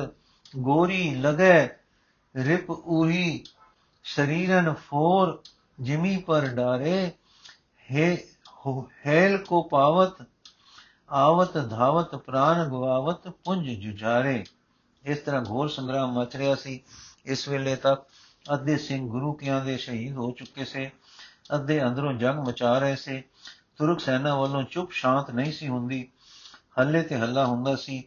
[0.57, 1.69] ਗੋਰੀ ਲਗੇ,
[2.35, 3.45] ਰਿਪ ਉਹੀ
[4.05, 5.43] ਸਰੀਰਨ ਫੋਰ
[5.81, 7.13] ਜਿਮੀ ਪਰ ਡਾਰੇ
[7.89, 8.17] ਹੈ,
[9.07, 10.23] ਹੈਲ ਕੋ ਪਾਵਤ,
[11.11, 14.45] ਆਵਤ ਧਾਵਤ ਪ੍ਰਾਨ ਗਵਾਵਤ ਪੁੰਜ ਜੁਝਾਰੇ।
[15.05, 16.81] ਇਸ ਤਰ੍ਹਾਂ ਘੋਰ ਸੰਗਰਾਮ ਮਚ ਰਿਹਾ ਸੀ।
[17.27, 18.03] ਇਸ ਵੇਲੇ ਤੱਕ
[18.55, 20.91] ਅੱਧੇ ਸਿੰਘ ਗੁਰੂ ਕਿਆਂ ਦੇ ਸ਼ਹੀਦ ਹੋ ਚੁੱਕੇ ਸੇ।
[21.55, 23.23] ਅੱਧੇ ਅੰਦਰੋਂ ਜੰਗ ਮਚਾ ਰਹੇ ਸੇ।
[23.77, 26.09] ਤੁਰਕ ਸੈਨਾ ਵੱਲੋਂ ਚੁੱਪ ਸ਼ਾਂਤ ਨਹੀਂ ਸੀ ਹੁੰਦੀ।
[26.81, 28.05] ਹੱਲੇ ਤੇ ਹੱਲਾ ਹੁੰਦਾ ਸੀ।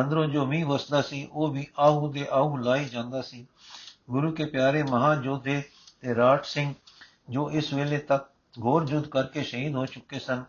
[0.00, 3.46] ਅੰਦਰੋਂ ਜੋ ਮੀਂਹ ਵਸਦਾ ਸੀ, ਉਹ ਵੀ ਆਹੂ ਦੇ ਆਹੂ ਲਾਈ ਜਾਂਦਾ ਸੀ।
[4.10, 5.62] ਗੁਰੂ ਕੇ ਪਿਆਰੇ ਮਹਾਜੋਧੇ
[6.00, 6.74] ਤੇ ਰਾਟ ਸਿੰਘ
[7.30, 8.30] ਜੋ ਇਸ ਵੇਲੇ ਤੱਕ
[8.64, 10.44] ਘੋਰ ਯੁੱਧ ਕਰਕੇ ਸ਼ਹੀਦ ਹੋ ਚੁੱਕੇ ਸਨ,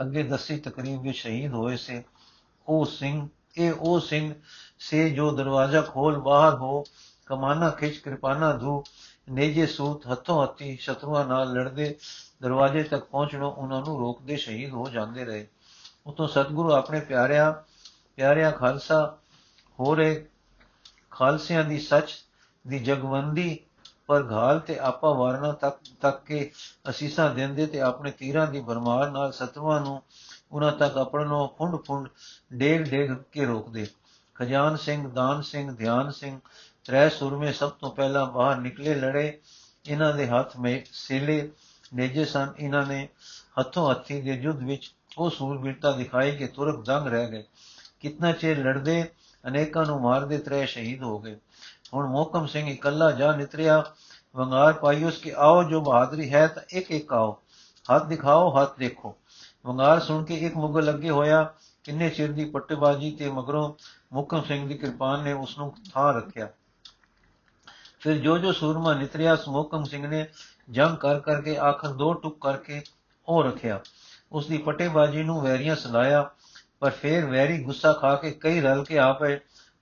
[0.00, 2.04] ਅੱਗੇ ਦਸੀ ਤਕਰੀਬ ਵਿੱਚ ਸ਼ਹੀਦ ਹੋਏ ਸੇ।
[2.68, 4.34] ਉਹ ਸਿੰਘ, ਇਹ ਉਹ ਸਿੰਘ
[4.84, 6.84] ਸੇ ਜੋ ਦਰਵਾਜ਼ਾ ਖੋਲ ਬਾਹਰ ਹੋ,
[7.26, 8.84] ਕਮਾਨਾ ਖਿੱਚ ਕਿਰਪਾਨਾ ਧੂ।
[9.30, 11.94] ਨੇਜੇ ਸੂਤ ਹੱਥੋਂ ਹੱਥੀ ਸ਼ਤਰੂਆਂ ਨਾਲ ਲੜਦੇ
[12.42, 15.46] ਦਰਵਾਜ਼ੇ ਤੱਕ ਪਹੁੰਚਣੋਂ ਉਹਨਾਂ ਨੂੰ ਰੋਕਦੇ ਸ਼ਹੀਦ ਹੋ ਜਾਂਦੇ ਰਹੇ।
[16.06, 17.52] ਉਤੋਂ ਸਤਿਗੁਰੂ ਆਪਣੇ ਪਿਆਰਿਆਂ
[18.16, 19.18] ਪਿਆਰਿਆਂ ਖਾਲਸਾ
[19.80, 20.24] ਹੋ ਰਹੇ।
[21.10, 22.12] ਖਾਲਸਿਆਂ ਦੀ ਸੱਚ
[22.66, 23.58] ਦੀ ਜਗਵੰਦੀ
[24.06, 26.50] ਪਰ ਘਾਲ ਤੇ ਆਪਾ ਵਾਰਨਾ ਤੱਕ ਤੱਕ ਕੇ
[26.88, 30.02] ਅਸੀਸਾਂ ਦਿੰਦੇ ਤੇ ਆਪਣੇ ਤੀਰਾਂ ਦੀ ਬਰਮਾਰ ਨਾਲ ਸਤਵਾਂ ਨੂੰ
[30.52, 32.08] ਉਹਨਾਂ ਤੱਕ ਆਪਣੋਂ ਫੁੰਡ ਫੁੰਡ
[32.52, 33.86] ਡੇਗ ਡੇਗ ਕੇ ਰੋਕਦੇ।
[34.34, 36.40] ਖਜਾਨ ਸਿੰਘ, ਦਾਨ ਸਿੰਘ, ਧਿਆਨ ਸਿੰਘ,
[36.84, 39.40] ਤ੍ਰੈ ਸੁਰਮੇ ਸਭ ਤੋਂ ਪਹਿਲਾਂ ਬਾਹਰ ਨਿਕਲੇ, ਲੜੇ।
[39.88, 41.50] ਇਹਨਾਂ ਦੇ ਹੱਥ ਵਿੱਚ ਸੇਲੇ
[41.94, 43.08] ਨੇਜੇ ਸਨ। ਇਹਨਾਂ ਨੇ
[43.60, 47.44] ਹੱਥੋਂ ਹੱਥੀ ਦੇ ਯੁੱਧ ਵਿੱਚ ਉਹ ਸੂਰਬੀਰਤਾ ਦਿਖਾਈ ਕਿ ਤੁਰਕ ਦੰਗ ਰਹਿ ਗਏ।
[48.00, 49.08] ਕਿਤਨਾ ਚਿਰ ਲੜਦੇ,
[49.46, 51.36] ਅਨੇਕਾਂ ਨੂੰ ਮਾਰਦੇ ਤ੍ਰੈ ਸ਼ਹੀਦ ਹੋ ਗਏ।
[51.94, 53.84] ਹੁਣ ਮੋਕਮ ਸਿੰਘ ਇਕੱਲਾ ਜਾ ਨਿਤਰਿਆ।
[54.36, 57.42] ਵੰਗਾਰ ਪਾਈ ਉਸ ਕਿ ਆਓ, ਜੋ ਬਹਾਦਰੀ ਹੈ ਤਾਂ ਇੱਕ ਇੱਕ ਆਓ।
[57.94, 59.16] ਹੱਥ ਦਿਖਾਓ, ਹੱਥ ਦੇਖੋ।
[59.66, 63.74] ਵੰਗਾਰ ਸੁਣ ਕੇ ਇੱਕ ਮੁਗਲ ਅੱਗੇ ਹੋਇਆ। ਕਿੰਨੇ ਚਿਰ ਦੀ ਪੱਟੇਬਾਜ਼ੀ ਤੇ ਮਗਰੋਂ
[64.12, 66.48] ਮੋਕਮ ਸਿੰਘ ਦੀ ਕਿਰਪਾਨ ਨੇ ਉਸ ਨੂੰ ਥਾਂ ਰੱਖਿਆ।
[68.00, 70.26] ਫਿਰ ਜੋ ਜੋ ਸੂਰਮਾ ਨਿਤਰਿਆ ਮੋਕਮ ਸਿੰਘ ਨੇ
[70.70, 72.82] ਜੰਗ ਕਰ ਕਰਕੇ ਆਖਰ ਦੋ ਟੁਕ ਕਰਕੇ
[73.28, 73.80] ਉਹ ਰੱਖਿਆ।
[74.32, 76.30] ਉਸ ਦੀ ਪੱਟੇਬਾਜ਼ੀ ਨੂੰ ਵੈਰੀਆਂ ਸੁਲਾਇਆ,
[76.80, 79.38] ਪਰ ਫਿਰ ਵੈਰੀ ਗੁੱਸਾ ਖਾ ਕੇ ਕਈ ਰਲ ਕੇ ਆ ਪਏ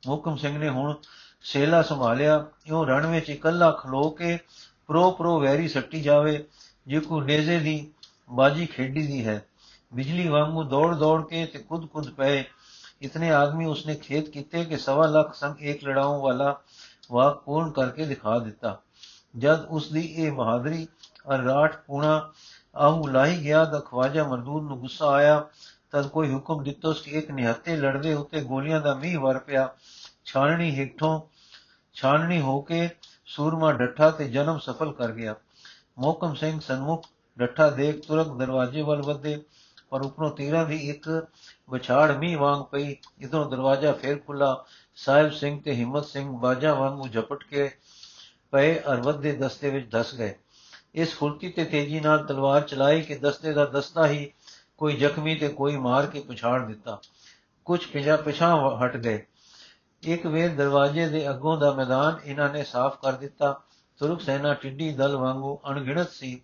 [0.06, 0.94] ਮੋਕਮ ਸਿੰਘ ਨੇ ਹੁਣ
[1.42, 4.38] ਸੇਲਾ ਸੰਭਾਲਿਆ। ਇਉਂ ਰਣ ਵਿੱਚ ਇਕੱਲਾ ਖਲੋ ਕੇ
[4.86, 6.44] ਪ੍ਰੋ ਪ੍ਰੋ ਵੈਰੀ ਸੱਟੀ ਜਾਵੇ,
[6.86, 7.90] ਜੇ ਕੋ ਨੇਜ਼ੇ ਦੀ
[8.30, 9.44] ਬਾਜੀ ਖੇਡੀ ਦੀ ਹੈ।
[9.94, 12.44] ਬਿਜਲੀ ਵਾਂਗੂ ਦੌੜ ਦੌੜ ਕੇ ਤੇ ਕੁੱਦ ਕੁੱਦ ਪਏ।
[13.02, 16.60] ਇਤਨੇ ਆਦਮੀ ਉਸਨੇ ਖੇਤ ਕੀਤੇ ਕਿ ਸਵਾ ਲੱਖ ਸੰਗ ਇੱਕ ਲੜਾਉਂ ਵਾਲਾ
[17.12, 18.80] ਵਾਕ ਪੂਰਨ ਕਰਕੇ ਦਿਖਾ ਦਿੱਤਾ।
[19.38, 20.88] ਜਦ ਉਸ ਦੀ ਇਹ ਬਹਾਦਰੀ
[21.34, 22.32] ਅਰ ਰਾਠ ਪੂਣਾ
[22.76, 25.44] ਆਹੂ ਲਾਈ ਗਿਆ ਤਾਂ ਖਵਾਜਾ ਮਰਦੂਦ ਨੂੰ ਗੁੱਸਾ ਆਇਆ।
[25.90, 29.74] ਤਦ ਕੋਈ ਹੁਕਮ ਦਿੱਤੋ ਕਿ ਇੱਕ ਨਿਹੱਤੇ ਲੜਦੇ ਉੱਤੇ ਗੋਲੀਆਂ ਦਾ ਮੀਂਹ ਵਰ ਪਿਆ।
[30.24, 31.20] ਛਾਣਣੀ ਹੇਠੋਂ
[31.94, 32.90] ਛਾਣਨੀ ਹੋ ਕੇ
[33.26, 35.34] ਸੂਰਮਾ ਡੱਠਾ ਤੇ ਜਨਮ ਸਫਲ ਕਰ ਗਿਆ।
[35.98, 37.06] ਮੋਕਮ ਸਿੰਘ ਸਨਮੁਖ
[37.38, 39.42] ਡੱਠਾ ਦੇਖ ਤੁਰਕ ਦਰਵਾਜ਼ੇ ਵੱਲ ਵਧੇ।
[39.92, 41.26] ਪਰ ਉਪਰੋਂ ਤੀਰਾਂ ਦੀ ਇੱਕ
[41.70, 44.64] ਵਿਛਾੜ ਮੀਂਹ ਵਾਂਗ ਪਈ ਇਧਰੋਂ ਦਰਵਾਜ਼ਾ ਫੇਰ ਖੁੱਲਾ
[44.96, 47.70] ਸਾਹਿਬ ਸਿੰਘ ਤੇ ਹਿੰਮਤ ਸਿੰਘ ਬਾਜਾ ਵਾਂਗੂ ਝਪਟ ਕੇ
[48.50, 50.34] ਪਏ ਅਰ ਵੱਧੇ ਦਸਤੇ ਵਿੱਚ ਧਸ ਗਏ।
[50.94, 54.32] ਇਸ ਫੁਲਕੀ ਤੇ ਤੇਜ਼ੀ ਨਾਲ ਤਲਵਾਰ ਚਲਾਈ ਕਿ ਦਸਤੇ ਦਾ ਦਸਤਾ ਹੀ
[54.78, 57.00] ਕੋਈ ਜ਼ਖਮੀ ਤੇ ਕੋਈ ਮਾਰ ਕੇ ਪਛਾੜ ਦਿੱਤਾ।
[57.64, 59.26] ਕੁਝ ਪਿਛਾ ਪਿਛਾਂ ਹਟ ਗਏ।
[60.02, 63.60] ਇੱਕ ਵੇਰ ਦਰਵਾਜ਼ੇ ਦੇ ਅੱਗੋਂ ਦਾ ਮੈਦਾਨ ਇਹਨਾਂ ਨੇ ਸਾਫ਼ ਕਰ ਦਿੱਤਾ।
[63.98, 66.40] ਤੁਰਕ ਸੈਨਾ ਟਿੱਡੀ ਦਲ ਵਾਂਗੂ ਅਣਗਿਣਤ ਸੀ।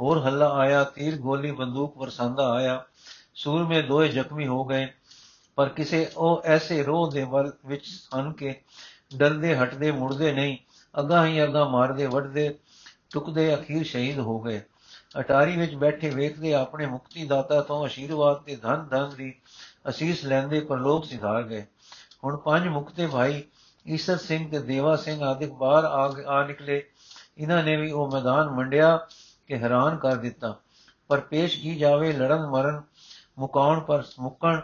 [0.00, 2.84] ਹੋਰ ਹੱਲਾ ਆਇਆ, ਤੀਰ ਗੋਲੀ ਬੰਦੂਕ ਵਰਸਾਂਦਾ ਆਇਆ।
[3.34, 4.88] ਸੂਰਮੇ ਦੋਏ ਜ਼ਖਮੀ ਹੋ ਗਏ।
[5.56, 7.84] ਪਰ ਕਿਸੇ ਉਹ ਐਸੇ ਰੋਹ ਦੇ ਵੱਲ ਵਿੱਚ
[8.18, 8.54] ਹਨ ਕਿ
[9.16, 10.58] ਡਰਦੇ, ਹਟਦੇ, ਮੁੜਦੇ ਨਹੀਂ।
[11.00, 12.58] ਅਗਾ ਹੀ ਅਗਾ ਮਾਰਦੇ, ਵੱਢਦੇ
[13.10, 14.62] ਟੁਕਦੇ ਅਖੀਰ ਸ਼ਹੀਦ ਹੋ ਗਏ।
[15.18, 19.34] ਅਟਾਰੀ ਵਿੱਚ ਬੈਠੇ ਵੇਖਦੇ ਆਪਣੇ ਮੁਕਤੀ ਦਾਤਾ ਤੋਂ ਅਸ਼ੀਰਵਾਦ ਤੇ ਧਨ ਧਨ ਦੀ
[19.88, 21.66] ਅਸੀਸ ਲੈਂਦੇ ਪਰ ਲੋਕ ਸਿਧਾਰ ਗਏ।
[22.24, 23.42] ਹੁਣ ਪੰਜ ਮੁਕਤੇ ਭਾਈ
[23.88, 25.84] ਈਸਰ ਸਿੰਘ ਤੇ ਦੇਵਾ ਸਿੰਘ ਆਦਿਕ ਬਾਹਰ
[26.26, 26.84] ਆ ਨਿਕਲੇ।
[27.38, 29.06] ਇਹਨਾਂ ਨੇ ਵੀ ਉਹ ਮੈਦਾਨ ਮੰਡਿਆ
[29.46, 30.58] ਕਿ ਹੈਰਾਨ ਕਰ ਦਿੱਤਾ।
[31.08, 32.82] ਪਰ ਪੇਸ਼ ਕੀ ਜਾਵੇ, ਲੜਨ ਮਰਨ
[33.40, 34.60] ਮੁਕਾਉਣ ਪਰ ਮੁੱਕਣ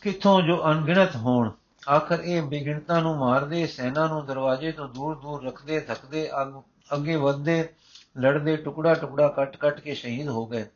[0.00, 1.50] ਕਿਥੋਂ ਜੋ ਅਣਗਿਣਤ ਹੋਣ,
[1.88, 6.28] ਆਖਰ ਇਹ ਬੇਗਿਣਤਾ ਨੂੰ ਮਾਰਦੇ, ਸੈਨਾ ਨੂੰ ਦਰਵਾਜ਼ੇ ਤੋਂ ਦੂਰ ਦੂਰ ਰੱਖਦੇ, ਥੱਕਦੇ
[6.94, 7.68] ਅੱਗੇ ਵਧਦੇ,
[8.18, 10.66] ਲੜਦੇ, ਟੁਕੜਾ ਟੁਕੜਾ ਕੱਟ ਕੱਟ ਕੇ ਸ਼ਹੀਦ ਹੋ ਗਏ।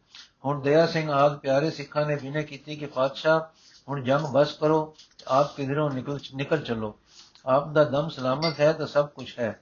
[0.45, 3.40] ਹੁਣ ਦਇਆ ਸਿੰਘ ਆਦ ਪਿਆਰੇ ਸਿੱਖਾਂ ਨੇ ਬਿਨੇ ਕੀਤੀ ਕਿ ਪਾਤਸ਼ਾਹ,
[3.88, 4.95] ਹੁਣ ਜੰਗ ਬਸ ਕਰੋ,
[5.28, 6.95] ਆਪ ਕਿਧਰੋਂ ਨਿਕਲ ਨਿਕਲ ਚੱਲੋ।
[7.47, 9.59] ਆਪ ਦਾ ਦਮ ਸਲਾਮਤ ਹੈ ਤਾਂ ਸਭ ਕੁਝ ਹੈ।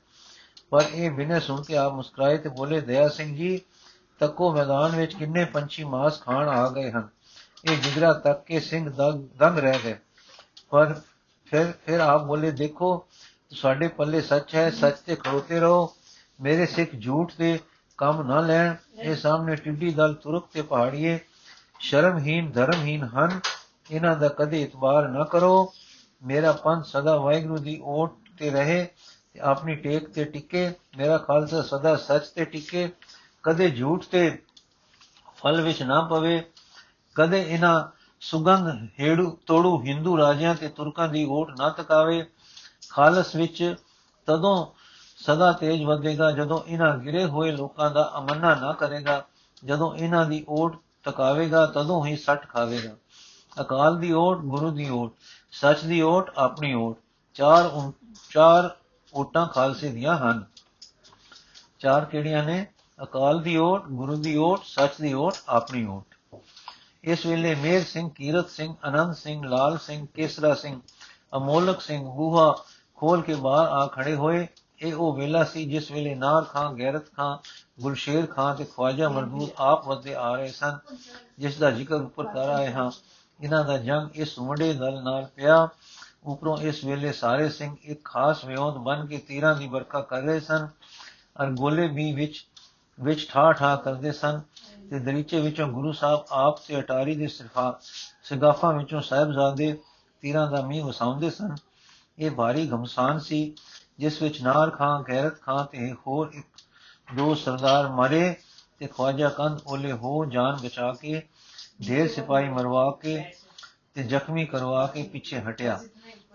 [0.71, 3.61] ਪਰ ਇਹ ਬਿਨੇ ਸੁਣ ਕੇ ਆਪ ਮੁਸਕਰਾਏ ਤੇ ਬੋਲੇ, ਦਇਆ ਸਿੰਘ ਜੀ
[4.19, 7.09] ਤੱਕੋ ਮੈਦਾਨ ਵਿੱਚ ਕਿੰਨੇ ਪੰਛੀ ਮਾਸ ਖਾਣ ਆ ਗਏ ਹਨ।
[7.65, 8.91] ਇਹ ਜਿਗਰਾ ਤੱਕ ਕੇ ਸਿੰਘ
[9.37, 9.97] ਦੰਗ ਰਹਿ ਗਏ।
[10.71, 11.01] ਪਰ
[11.45, 13.07] ਫਿਰ ਫਿਰ ਆਪ ਬੋਲੇ, ਦੇਖੋ,
[13.51, 15.95] ਸਾਡੇ ਪੱਲੇ ਸੱਚ ਹੈ, ਸੱਚ ਤੇ ਖੜੋਤੇ ਰਹੋ।
[16.41, 17.59] ਮੇਰੇ ਸਿੱਖ ਝੂਠ ਤੇ
[17.99, 21.19] ਕੰਮ ਨਾ ਲੈਣ। ਇਹ ਸਾਹਮਣੇ ਟਿੱਡੀ ਦਲ ਤੁਰਕ ਤੇ ਪਹਾੜੀਏ।
[21.81, 23.41] ਸ਼ਰਮਹੀਨ, ਧਰਮਹੀਨ ਹਨ।
[23.91, 25.73] ਇਹਨਾਂ ਦਾ ਕਦੇ ਇਤਬਾਰ ਨਾ ਕਰੋ।
[26.23, 28.89] ਮੇਰਾ ਪੰਥ ਸਦਾ ਵਾਹਿਗੁਰੂ ਦੀ ਓਟ ਤੇ ਰਹੇ
[29.35, 32.89] ਤੇ ਆਪਣੀ ਟੇਕ ਤੇ ਟਿਕੇ। ਮੇਰਾ ਖਾਲਸਾ ਸਦਾ ਸੱਚ ਤੇ ਟਿਕੇ।
[33.47, 34.43] ਕਦੇ ਝੂਠ ਤੇ
[35.37, 36.51] ਫਲ ਵਿੱਚ ਨਾ ਪਵੇ,
[37.15, 37.85] ਕਦੇ ਇਹਨਾਂ
[38.21, 42.27] ਸੁਗੰਧ ਹੇੜੂ ਤੋੜੂ ਹਿੰਦੂ ਰਾਜਿਆਂ ਤੇ ਤੁਰਕਾਂ ਦੀ ਓਟ ਨਾ ਤਕਾਵੇ,
[42.91, 43.75] ਖਾਲਸ ਵਿੱਚ
[44.27, 44.67] ਤਦੋਂ
[45.17, 49.25] ਸਦਾ ਤੇਜ ਵਧੇਗਾ ਜਦੋਂ ਇਹਨਾਂ ਗਿਰੇ ਹੋਏ ਲੋਕਾਂ ਦਾ ਅਮੰਨਾ ਨਾ ਕਰੇਗਾ,
[49.65, 52.97] ਜਦੋਂ ਇਹਨਾਂ ਦੀ ਓਟ ਤਕਾਵੇਗਾ ਤਦੋਂ ਹੀ ਸੱਟ ਖਾਵੇਗਾ।
[53.61, 55.13] ਅਕਾਲ ਦੀ ਓਟ, ਗੁਰੂ ਦੀ ਓਟ,
[55.53, 56.99] ਸੱਚ ਦੀ ਓਟ, ਆਪਣੀ ਓਟ,
[57.35, 57.71] ਚਾਰ
[58.31, 58.77] ਚਾਰ
[59.15, 60.45] ਓਟਾਂ ਖਾਲਸੇ ਦੀਆਂ ਹਨ।
[61.79, 62.67] ਚਾਰ ਕਿਹੜੀਆਂ ਨੇ?
[63.03, 66.15] ਅਕਾਲ ਦੀ ਓਟ ਗੁਰੂ ਦੀ ਓਟ ਸੱਚ ਦੀ ਓਟ ਆਪਣੀ ਓਟ
[67.05, 70.81] ਇਸ ਵੇਲੇ ਮੇਰ ਸਿੰਘ, ਕੀਰਤ ਸਿੰਘ ਆਨੰਦ ਸਿੰਘ, ਲਾਲ ਸਿੰਘ, ਕੇਸਰਾ ਸਿੰਘ,
[71.37, 72.57] ਅਮੋਲਕ ਸਿੰਘ ਬੂਹਾ
[72.97, 74.47] ਖੋਲ ਕੇ ਬਾਹਰ ਆ ਖੜੇ ਹੋਏ।
[74.81, 77.39] ਇਹ ਉਹ ਵੇਲਾ ਸੀ ਜਿਸ ਵੇਲੇ ਨਾਰ ਖਾਂ, ਗੈਰਤ ਖਾਂ,
[77.81, 80.79] ਗੁਲਸ਼ੇਰ ਖਾਂ ਤੇ ਖਵਾਜਾ ਮਰਦੂਦ ਆਪ ਵੱਧੇ ਆ ਰਹੇ ਸਨ,
[81.39, 82.91] ਜਿਸ ਦਾ ਜ਼ਿਕਰ ਉੱਪਰ ਕਰ ਆਏ ਹਾਂ।
[83.41, 85.69] ਇਹਨਾਂ ਦਾ ਜੰਗ ਇਸ ਵੱਡੇ ਦਲ ਨਾਲ ਪਿਆ।
[86.25, 90.41] ਉਪਰੋਂ ਇਸ ਵੇਲੇ ਸਾਰੇ ਸਿੰਘ ਇੱਕ ਖਾਸ ਵਿਉਂਤ ਬਨ ਕੇ ਤੀਰਾਂ ਦੀ ਵਰਖਾ ਕਰ ਰਹੇ
[90.41, 90.69] ਸਨ।
[91.43, 92.47] ਅਰ ਗੋਲੇ ਵੀ ਵਿੱਚ
[93.01, 94.41] ਵਿੱਚ ਠਾ ਠਾ ਕਰਦੇ ਸਨ
[94.91, 97.81] ਤੇ ਦਰੀਚੇ ਵਿੱਚੋਂ ਗੁਰੂ ਸਾਹਿਬ ਆਪ ਤੇ ਅਟਾਰੀ ਦੇ ਸਿਰਫਾ
[98.23, 99.79] ਸਿਗਾਫਾਂ ਵਿੱਚੋਂ ਸਾਹਿਬਜ਼ਾਦੇ
[100.21, 101.57] ਤੀਰਾਂ ਦਾ ਮੀਂਹ ਵਸਾਉਂਦੇ ਸਨ।
[102.19, 103.55] ਇਹ ਭਾਰੀ ਘਮਸਾਨ ਸੀ,
[103.99, 106.47] ਜਿਸ ਵਿੱਚ ਨਾਰ ਖਾਂ, ਗੈਰਤ ਖਾਂ ਤੇ ਹੋਰ ਇੱਕ
[107.17, 108.37] ਦੋ ਸਰਦਾਰ ਮਰੇ
[108.79, 111.23] ਤੇ ਖਵਾਜਾ ਕੰਦ ਓਲੇ ਹੋ ਜਾਨ ਬਚਾ ਕੇ
[111.89, 113.33] ਢੇਰ ਸਿਪਾਹੀ ਮਰਵਾ ਕੇ
[113.95, 115.81] ਤੇ ਜ਼ਖਮੀ ਕਰਵਾ ਕੇ ਪਿੱਛੇ ਹਟਿਆ।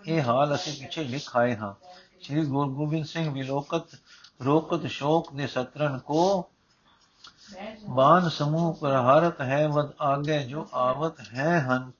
[0.06, 1.74] ਇਹ ਹਾਲ ਅਸੀਂ ਪਿੱਛੇ ਲਿਖ ਆਏ ਹਾਂ।
[2.22, 3.98] ਸ੍ਰੀ ਗੁਰੂ ਗੋਬਿੰਦ ਸਿੰਘ ਵਿਲੋਕਤ
[4.44, 6.51] ਰੋਕਤ ਸ਼ੋਕ ਦੇ ਸਤਰਨ ਕੋ
[7.90, 11.90] ਬਾਨ ਸਮੂਹ ਪ੍ਰਹਾਰਤ ਹੈ, ਵਦ ਆਗੇ ਜੋ ਆਵਤ ਹੈ ਹਨ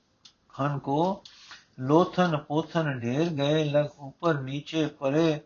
[0.61, 1.23] ਹਨ ਕੋ
[1.79, 5.39] ਲੋਥਨ ਪੋਥਨ ਢੇਰ ਗਏ, ਲਗ ਉੱਪਰ ਨੀਚੇ ਪਰੇ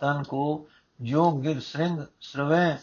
[0.00, 0.68] ਤਨ ਕੋ
[1.02, 2.76] ਜੋ ਗਿਰ ਸਿੰਘ ਸਰਵੇ,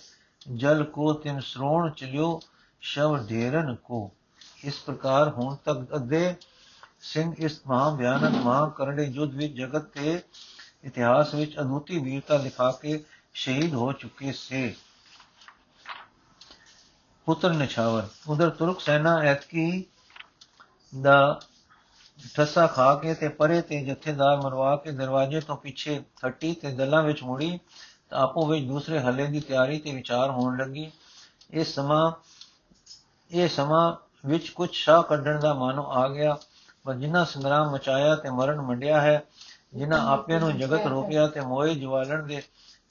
[0.55, 2.39] ਜਲ ਕੋ ਤਿਨ ਸ੍ਰੋਣ ਚਲਿਓ,
[2.81, 4.11] ਸ਼ਵ ਢੇਰਨ ਕੋ।
[4.63, 6.35] ਇਸ ਪ੍ਰਕਾਰ ਹੁਣ ਤੱਕ ਅੱਧੇ
[7.01, 10.21] ਸਿੰਘ ਇਸ ਮਹਾ ਬਿਆਨਕ ਮਹਾ ਕਰੜੇ ਯੁੱਧ ਵਿੱਚ ਜਗਤ ਦੇ
[10.83, 13.03] ਇਤਿਹਾਸ ਵਿੱਚ ਅਦੁੱਤੀ ਵੀਰਤਾ ਲਿਖਾ ਕੇ
[13.33, 14.75] ਸ਼ਹੀਦ ਹੋ ਚੁੱਕੇ ਸੇ।
[17.29, 19.85] ਪੁੱਤਰ ਨਿਛਾਵਰ ਉਧਰ ਤੁਰਕ ਸੈਨਾ ਐਤਕੀ
[21.01, 21.39] ਦਾ
[22.35, 27.03] ਠੱਸਾ ਖਾ ਕੇ ਤੇ ਪਰੇ ਤੇ ਜਥੇਦਾਰ ਮਰਵਾ ਕੇ ਦਰਵਾਜ਼ੇ ਤੋਂ ਪਿੱਛੇ ਹੱਟੀ ਤੇ ਦਲਾਂ
[27.03, 27.59] ਵਿੱਚ ਮੁੜੀ
[28.09, 30.91] ਤਾਂ ਆਪੋ ਵਿੱਚ ਦੂਸਰੇ ਹੱਲੇ ਦੀ ਤਿਆਰੀ ਤੇ ਵਿਚਾਰ ਹੋਣ ਲੱਗੀ।
[31.51, 32.11] ਇਸ ਸਮਾਂ,
[33.31, 33.95] ਇਹ ਸਮਾਂ
[34.27, 36.37] ਵਿੱਚ ਕੁਝ ਸ਼ਾਹ ਕੱਢਣ ਦਾ ਮਾਨੋ ਆ ਗਿਆ।
[36.83, 39.23] ਪਰ ਜਿਨ੍ਹਾਂ ਸੰਗਰਾਮ ਮਚਾਇਆ ਤੇ ਮਰਨ ਮੰਡਿਆ ਹੈ
[39.73, 42.41] ਜਿਨ੍ਹਾਂ ਆਪਿਆਂ ਨੂੰ ਜਗਤ ਰੋਕਿਆ ਤੇ ਮੋਏ ਜਵਾਲਣ ਦੇ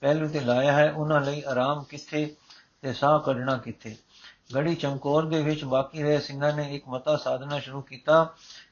[0.00, 2.36] ਪਹਿਲੂ ਤੇ ਲਾਇਆ ਹੈ, ਉਹਨਾਂ ਲਈ ਆਰਾਮ ਕਿੱਥੇ
[2.82, 3.96] ਤੇ ਸਾਹ ਕੱਢਣਾ ਕਿੱਥੇ?
[4.54, 8.24] ਗੜੀ ਚਮਕੌਰ ਦੇ ਵਿੱਚ ਬਾਕੀ ਰਹੇ ਸਿੰਘਾਂ ਨੇ ਇੱਕ ਮਤਾ ਸਾਧਨਾ ਸ਼ੁਰੂ ਕੀਤਾ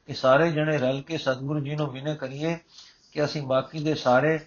[0.07, 2.59] ਕਿ ਸਾਰੇ ਜਣੇ ਰਲ ਕੇ ਸਤਿਗੁਰੂ ਜੀ ਨੂੰ ਬਿਨੇ ਕਰੀਏ
[3.13, 4.39] ਕਿ ਅਸੀਂ ਬਾਕੀ ਦੇ ਸਾਰੇ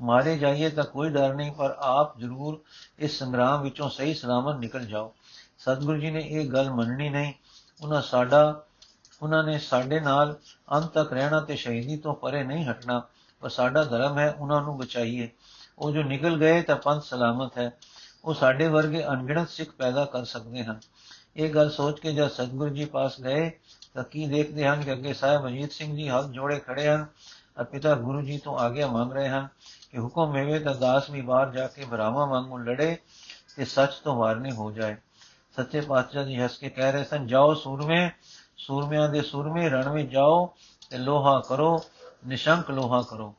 [0.00, 2.60] ਮਾਰੇ ਜਾਈਏ ਤਾਂ ਕੋਈ ਡਰ ਨਹੀਂ, ਪਰ ਆਪ ਜ਼ਰੂਰ
[2.98, 5.14] ਇਸ ਸੰਗਰਾਮ ਵਿੱਚੋਂ ਸਹੀ ਸਲਾਮਤ ਨਿਕਲ ਜਾਓ।
[5.58, 7.32] ਸਤਿਗੁਰੂ ਜੀ ਨੇ ਇਹ ਗੱਲ ਮੰਨਣੀ ਨਹੀਂ।
[7.82, 8.62] ਉਹਨਾਂ ਸਾਡਾ,
[9.22, 10.36] ਉਹਨਾਂ ਨੇ ਸਾਡੇ ਨਾਲ
[10.72, 13.02] ਅੰਤ ਤੱਕ ਰਹਿਣਾ ਤੇ ਸ਼ਹੀਦੀ ਤੋਂ ਪਰੇ ਨਹੀਂ ਹਟਣਾ,
[13.40, 15.28] ਪਰ ਸਾਡਾ ਧਰਮ ਹੈ, ਉਹਨਾਂ ਨੂੰ ਬਚਾਈਏ।
[15.78, 17.72] ਉਹ ਜੋ ਨਿਕਲ ਗਏ ਤਾਂ ਪੰਥ ਸਲਾਮਤ ਹੈ।
[18.24, 20.80] ਉਹ ਸਾਡੇ ਵਰਗੇ ਅਣਗਿਣਤ ਸਿੱਖ ਪੈਦਾ ਕਰ ਸਕਦੇ ਹਨ।
[21.36, 23.50] ਇਹ ਗੱਲ ਸੋਚ ਕੇ ਜਦ ਸਤਿਗੁਰੂ ਜੀ ਪਾਸ ਗਏ
[23.94, 27.06] ਤਾਂ ਕੀ ਦੇਖਦੇ ਹਨ ਕਿ ਅੱਗੇ ਸਾਹਿਬ ਅਜੀਤ ਸਿੰਘ ਜੀ ਹੱਥ ਜੋੜੇ ਖੜੇ ਹਨ
[27.60, 29.48] ਅਤੇ ਪਿਤਾ ਗੁਰੂ ਜੀ ਤੋਂ ਆਗਿਆ ਮੰਗ ਰਹੇ ਹਨ
[29.90, 32.96] ਕਿ ਹੁਕਮ ਮੇਵੇ ਤਾਂ ਦਾਸ ਵੀ ਬਾਹਰ ਜਾ ਕੇ ਭਰਾਵਾਂ ਵਾਂਗੂ ਲੜੇ
[33.56, 34.96] ਤੇ ਸੱਚ ਤੋਂ ਵਾਰਨੇ ਹੋ ਜਾਏ।
[35.56, 38.10] ਸੱਚੇ ਪਾਤਸ਼ਾਹ ਜੀ ਹੱਸ ਕੇ ਕਹਿ ਰਹੇ ਸਨ, ਜਾਓ ਸੂਰਮੇ,
[38.56, 40.54] ਸੂਰਮਿਆਂ ਦੇ ਸੂਰਮੇ ਰਣ ਵਿੱਚ ਜਾਓ
[40.90, 41.84] ਤੇ ਲੋਹਾ ਕਰੋ,
[42.26, 43.34] ਨਿਸ਼ੰਕ ਲੋਹਾ ਕਰੋ।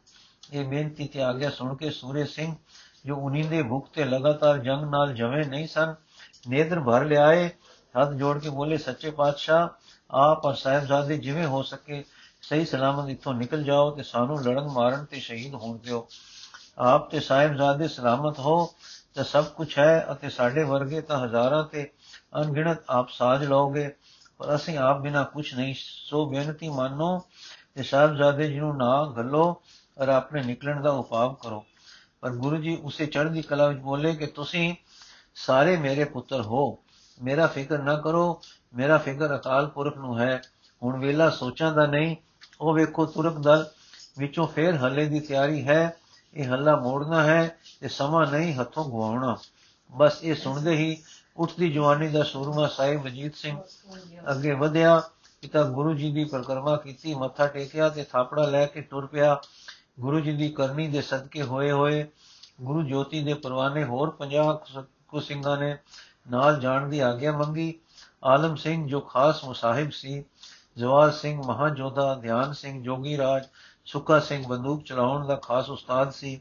[0.53, 2.55] ਇਹ ਬੇਨਤੀ ਤੇ ਆਗਿਆ ਸੁਣ ਕੇ ਸੂਰੇ ਸਿੰਘ
[3.05, 5.95] ਜੋ ਉਨੀ ਦੇ ਭੁੱਖ ਤੇ ਲਗਾਤਾਰ ਜੰਗ ਨਾਲ ਜਵੇਂ ਨਹੀਂ ਸਨ
[6.47, 7.49] ਨੇਦਰ ਭਰ ਲਿਆਏ,
[7.95, 9.67] ਹੱਥ ਜੋੜ ਕੇ ਬੋਲੇ, ਸੱਚੇ ਪਾਤਸ਼ਾਹ,
[10.11, 12.03] ਆਪ ਔਰ ਸਾਹਿਬਜ਼ਾਦੇ ਜਿਵੇਂ ਹੋ ਸਕੇ,
[12.41, 16.07] ਸਹੀ ਸਲਾਮਤ ਇੱਥੋਂ ਨਿਕਲ ਜਾਓ ਤੇ ਸਾਨੂੰ ਲੜਨ ਮਾਰਨ ਤੇ ਸ਼ਹੀਦ ਹੋਣ ਦਿਓ।
[16.77, 18.73] ਆਪ ਤੇ ਸਾਹਿਬਜ਼ਾਦੇ ਸਲਾਮਤ ਹੋ,
[19.15, 21.89] ਤਾਂ ਸਭ ਕੁਝ ਹੈ ਅਤੇ ਸਾਡੇ ਵਰਗੇ ਤਾਂ ਹਜ਼ਾਰਾਂ ਤੇ
[22.35, 23.89] ਅਣਗਿਣਤ ਆਪ ਸਾਜ ਲਓਗੇ,
[24.37, 27.17] ਪਰ ਅਸੀਂ ਆਪ ਬਿਨਾ ਕੁਝ ਨਹੀਂ। ਸੋ ਬੇਨਤੀ ਮੰਨੋ
[27.75, 29.61] ਤੇ ਸਾਹਿਬਜ਼ਾਦੇ ਜੀ ਨੂੰ ਨਾ ਗੱਲੋ
[29.97, 31.65] ਔਰ ਆਪਣੇ ਨਿਕਲਣ ਦਾ ਉਪਾਅ ਕਰੋ।
[32.21, 34.75] ਪਰ ਗੁਰੂ ਜੀ ਉਸੇ ਚੜ੍ਹਦੀ ਕਲਾ ਵਿੱਚ ਬੋਲੇ ਕਿ ਤੁਸੀਂ
[35.35, 36.77] ਸਾਰੇ ਮੇਰੇ ਪੁੱਤਰ ਹੋ।
[37.23, 38.41] ਮੇਰਾ ਫਿਕਰ ਨਾ ਕਰੋ।
[38.73, 40.41] ਮੇਰਾ ਫਿਕਰ ਅਕਾਲ ਪੁਰਖ ਨੂੰ ਹੈ।
[40.83, 42.15] ਹੁਣ ਵੇਲਾ ਸੋਚਾਂ ਦਾ ਨਹੀਂ।
[42.61, 43.69] ਉਹ ਵੇਖੋ ਤੁਰਕ ਦਲ
[44.17, 45.97] ਵਿੱਚੋਂ ਫੇਰ ਹੱਲੇ ਦੀ ਤਿਆਰੀ ਹੈ।
[46.33, 49.37] ਇਹ ਹੱਲਾ ਮੋੜਨਾ ਹੈ ਤੇ ਸਮਾਂ ਨਹੀਂ ਹੱਥੋਂ ਗਵਾਉਣਾ।
[49.91, 51.03] ਬਸ ਇਹ ਸੁਣਦੇ ਹੀ
[51.37, 53.61] ਉੱਠਦੀ ਜਵਾਨੀ ਦਾ ਸੂਰਮਾ ਸਾਹਿਬ ਅਜੀਤ ਸਿੰਘ
[54.31, 55.01] ਅੱਗੇ ਵਧਿਆ।
[55.41, 59.41] ਪਿਤਾ ਗੁਰੂ ਜੀ ਦੀ ਪ੍ਰਕਰਮਾ ਕੀਤੀ, ਮੱਥਾ ਟੇਕਿਆ ਤੇ ਥਾਪੜਾ ਲੈ ਕੇ ਟੁਰ ਪਿਆ।
[59.99, 62.07] ਗੁਰੂ ਜੀ ਦੀ ਕਰਨੀ ਦੇ ਸਦਕੇ ਹੋਏ ਹੋਏ
[62.61, 65.77] ਗੁਰੂ ਜੋਤੀ ਦੇ ਪਰਵਾਨੇ ਹੋਰ 50 ਕੁ ਸਿੰਘਾਂ ਨੇ
[66.31, 67.73] ਨਾਲ ਜਾਣ ਦੀ ਆਗਿਆ ਮੰਗੀ।
[68.23, 70.23] ਆਲਮ ਸਿੰਘ ਜੋ ਖਾਸ ਮੁਸਾਹਿਬ ਸੀ
[70.77, 73.43] ਜਵਾਰ ਸਿੰਘ ਮਹਾਜੋਧਾ, ਧਿਆਨ ਸਿੰਘ ਜੋਗੀ ਰਾਜ,
[73.85, 76.39] ਸੁੱਕਾ ਸਿੰਘ ਬੰਦੂਕ ਚਲਾਉਣ ਦਾ ਖਾਸ ਉਸਤਾਦ ਸੀ।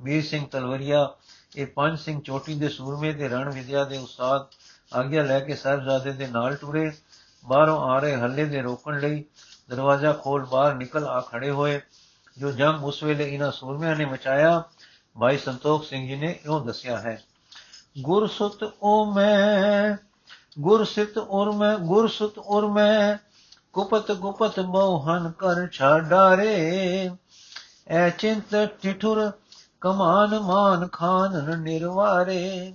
[0.00, 1.14] ਵੀਰ ਸਿੰਘ ਤਲਵਰੀਆ,
[1.56, 4.46] ਇਹ ਪੰਜ ਸਿੰਘ ਚੋਟੀ ਦੇ ਸੂਰਮੇ ਤੇ ਰਣ ਵਿਦਿਆ ਦੇ ਉਸਤਾਦ,
[4.94, 6.92] ਆਗਿਆ ਲੈ ਕੇ ਸਾਹਿਬਜ਼ਾਦੇ ਦੇ ਨਾਲ ਟੁਰੇ।
[7.44, 9.24] ਬਾਹਰੋਂ ਆ ਰਹੇ ਹੱਲੇ ਦੇ ਰੋਕਣ ਲਈ
[9.70, 11.80] ਦਰਵਾਜ਼ਾ ਖੋਲ ਬਾਹਰ ਨਿਕਲ ਆ ਖੜੇ ਹੋਏ।
[12.40, 14.62] ਜੋ ਜੰਗ ਉਸ ਵੇਲੇ ਇਹਨਾਂ ਸੂਰਮਿਆਂ ਨੇ ਮਚਾਇਆ,
[15.16, 17.22] ਭਾਈ ਸੰਤੋਖ ਸਿੰਘ ਜੀ ਨੇ ਇਉਂ ਦੱਸਿਆ ਹੈ
[17.98, 19.96] ਗੁਰਸੁਤ ਓ ਮੈਂ
[20.58, 23.16] ਗੁਰਸਿਤ ਉਰ ਮੈਂ ਗੁਰਸੁਤ ਉਰ ਮੈਂ
[23.72, 27.10] ਕੁਪਤ ਗੁਪਤ ਮੋਹਨ ਕਰ ਛਾਡਾਰੇ
[27.88, 29.30] ਐ ਚਿੰਤ ਠਿਠੁਰ
[29.80, 32.72] ਕਮਾਨ ਮਾਨ ਖਾਨ ਨਿਰਵਾਰੇ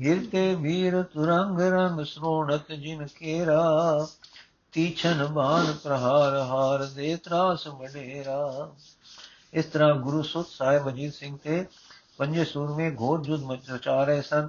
[0.00, 4.06] ਗਿਰਤੇ ਵੀਰ ਤੁਰੰਗ ਰੰਗ ਸ੍ਰੋਣਤ ਜਿਨ ਕੇਰਾ,
[4.72, 8.70] ਤੀਛਨ ਬਾਣ ਪ੍ਰਹਾਰ ਹਾਰ ਦੇ ਤਰਾਸ ਮਡੇਰਾ
[9.52, 11.66] ਇਸ ਤਰ੍ਹਾਂ ਗੁਰੂ ਸੁਤ ਸਾਹਿਬ ਅਜੀਤ ਸਿੰਘ ਤੇ
[12.18, 14.48] ਪੰਜੇ ਸੂਰਮੇ ਘੋਰ ਜੁਦ ਮਚਾ ਰਹੇ ਸਨ।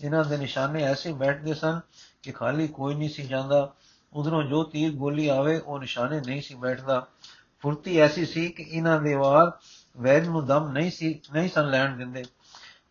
[0.00, 1.80] ਇਹਨਾਂ ਦੇ ਨਿਸ਼ਾਨੇ ਐਸੇ ਬੈਠਦੇ ਸਨ
[2.22, 3.74] ਕਿ ਖਾਲੀ ਕੋਈ ਨਹੀਂ ਸੀ ਜਾਂਦਾ।
[4.12, 7.06] ਉਧਰੋਂ ਜੋ ਤੀਰ ਗੋਲੀ ਆਵੇ, ਉਹ ਨਿਸ਼ਾਨੇ ਨਹੀਂ ਸੀ ਬੈਠਦਾ।
[7.60, 9.52] ਫੁਰਤੀ ਐਸੀ ਸੀ ਕਿ ਇਹਨਾਂ ਦੇ ਵਾਰ
[10.00, 12.24] ਵੈਦ ਨੂੰ ਦਮ ਨਹੀਂ ਸੀ, ਨਹੀਂ ਸਨ ਲੈਣ ਦਿੰਦੇ।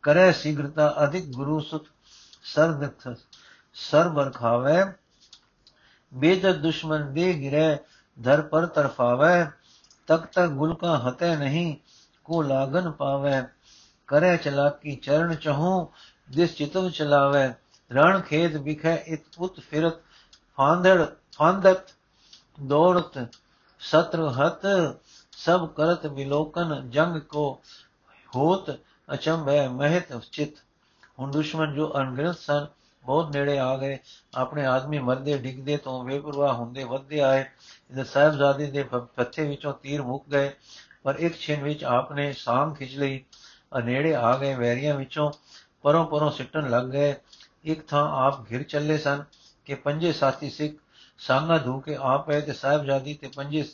[0.01, 1.85] ਕਰੇ ਸਿਗਰਤਾ ਅਧਿਕ ਗੁਰੂ ਸੁਤ
[2.43, 3.17] ਸਰਦਖ
[3.73, 4.93] ਸਰ ਬਰਖਾਵੇ
[6.13, 7.77] ਬੇਦ ਦੁਸ਼ਮਨ ਦੇ ਗਿਰੇ
[8.23, 9.60] ਧਰ ਪਰ ਤਰਫਾਵੇ।
[10.11, 11.75] ਤਕ ਤਕ ਗੁਲ ਕਾ ਹਤੇ ਨਹੀਂ,
[12.23, 13.43] ਕੋ ਲਾਗਨ ਪਾਵੇ।
[14.07, 15.91] ਕਰੇ ਚਲਾਕੀ ਚਰਨ ਚਹੂ,
[16.29, 17.53] ਜਿਸ ਚਿਤਵ ਚਲਾਵੇ।
[17.93, 19.93] ਰਣ ਖੇਤ ਵਿਖੇ ਇਤ ਪੁੱਤ ਫਿਰਤ,
[20.57, 21.81] ਫਾਂਦੜ ਫਾਂਦਤ
[22.63, 23.35] ਦੌੜਤ,
[23.79, 24.61] ਸਤਰ ਹਤ,
[25.31, 27.61] ਸਭ ਕਰਤ ਵਿਲੋਕਨ ਜੰਗ ਕੋ
[28.35, 28.71] ਹੋਤ,
[29.13, 30.53] ਅਚੰਭੈ ਮਹਿਤ ਚਿਤ।
[31.19, 32.67] ਹੁਣ ਦੁਸ਼ਮਨ ਜੋ ਅਣਗਿਣਤ ਸਨ
[33.03, 33.97] ਬਹੁਤ ਨੇੜੇ ਆ ਗਏ।
[34.35, 40.01] ਆਪਣੇ ਆਦਮੀ ਮਰਦੇ, ਡਿੱਗਦੇ ਤੋਂ ਬੇਪਰਵਾਹ ਹੁੰਦੇ ਵੱਧਦੇ ਆਏ। ਇਹਦੇ ਸਾਹਿਬਜ਼ਾਦੇ ਦੇ ਪੱਥੇ ਵਿੱਚੋਂ ਤੀਰ
[40.01, 40.51] ਮੁੱਕ ਗਏ।
[41.03, 43.23] ਪਰ ਇੱਕ ਛਿਨ ਵਿੱਚ ਆਪਨੇ ਸਾਂਗ ਖਿੱਚ ਲਈ।
[43.83, 45.31] ਨੇੜੇ ਆ ਗਏ ਵੈਰੀਆਂ ਵਿੱਚੋਂ।
[45.81, 47.15] ਪਰੋਂ ਪਰੋਂ ਸਿੱਟਣ ਲੱਗ ਗਏ।
[47.63, 49.23] ਇੱਕ ਥਾਂ ਆਪ ਘਿਰ ਚੱਲੇ ਸਨ
[49.65, 50.73] ਕਿ ਪੰਜੇ ਸਾਥੀ ਸਿੱਖ
[51.17, 53.65] ਸਾਂਗਾ ਧੂ ਕੇ ਆ ਪਏ ਤੇ ਸਾਹਿਬਜ਼ਾਦੀ ਤੇ ਪੰਜੇ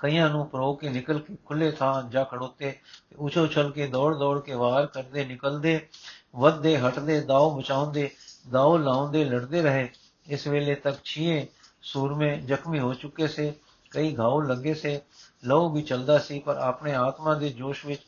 [0.00, 2.70] ਕਈਆਂ ਨੂੰ ਪਰੋ ਕੇ ਨਿਕਲ ਕੇ ਖੁੱਲੇ ਥਾਂ ਜਾ ਖੜੋਤੇ
[3.10, 5.88] ਤੇ ਉਛਲ ਉਛਲ ਕੇ ਦੌੜ ਦੌੜ ਕੇ ਵਾਰ ਕਰਦੇ ਨਿਕਲਦੇ,
[6.36, 8.10] ਵੱਧਦੇ, ਹਟਦੇ ਦਾਉ ਬਚਾਉਂਦੇ
[8.46, 9.88] ਦਾਉ ਲਾਉਂਦੇ ਲੜਦੇ ਰਹੇ
[10.26, 11.46] ਇਸ ਵੇਲੇ ਤੱਕ ਛੀਏ
[11.82, 13.52] ਸੂਰਮੇ ਜ਼ਖਮੀ ਹੋ ਚੁੱਕੇ ਸੇ
[13.92, 15.00] ਕਈ ਘਾਉ ਲੱਗੇ ਸੇ
[15.42, 18.02] ਲਹੂ ਵੀ ਚਲਦਾ ਸੀ ਪਰ ਆਪਣੇ ਆਤਮਾ ਦੇ ਜੋਸ਼ ਵਿੱਚ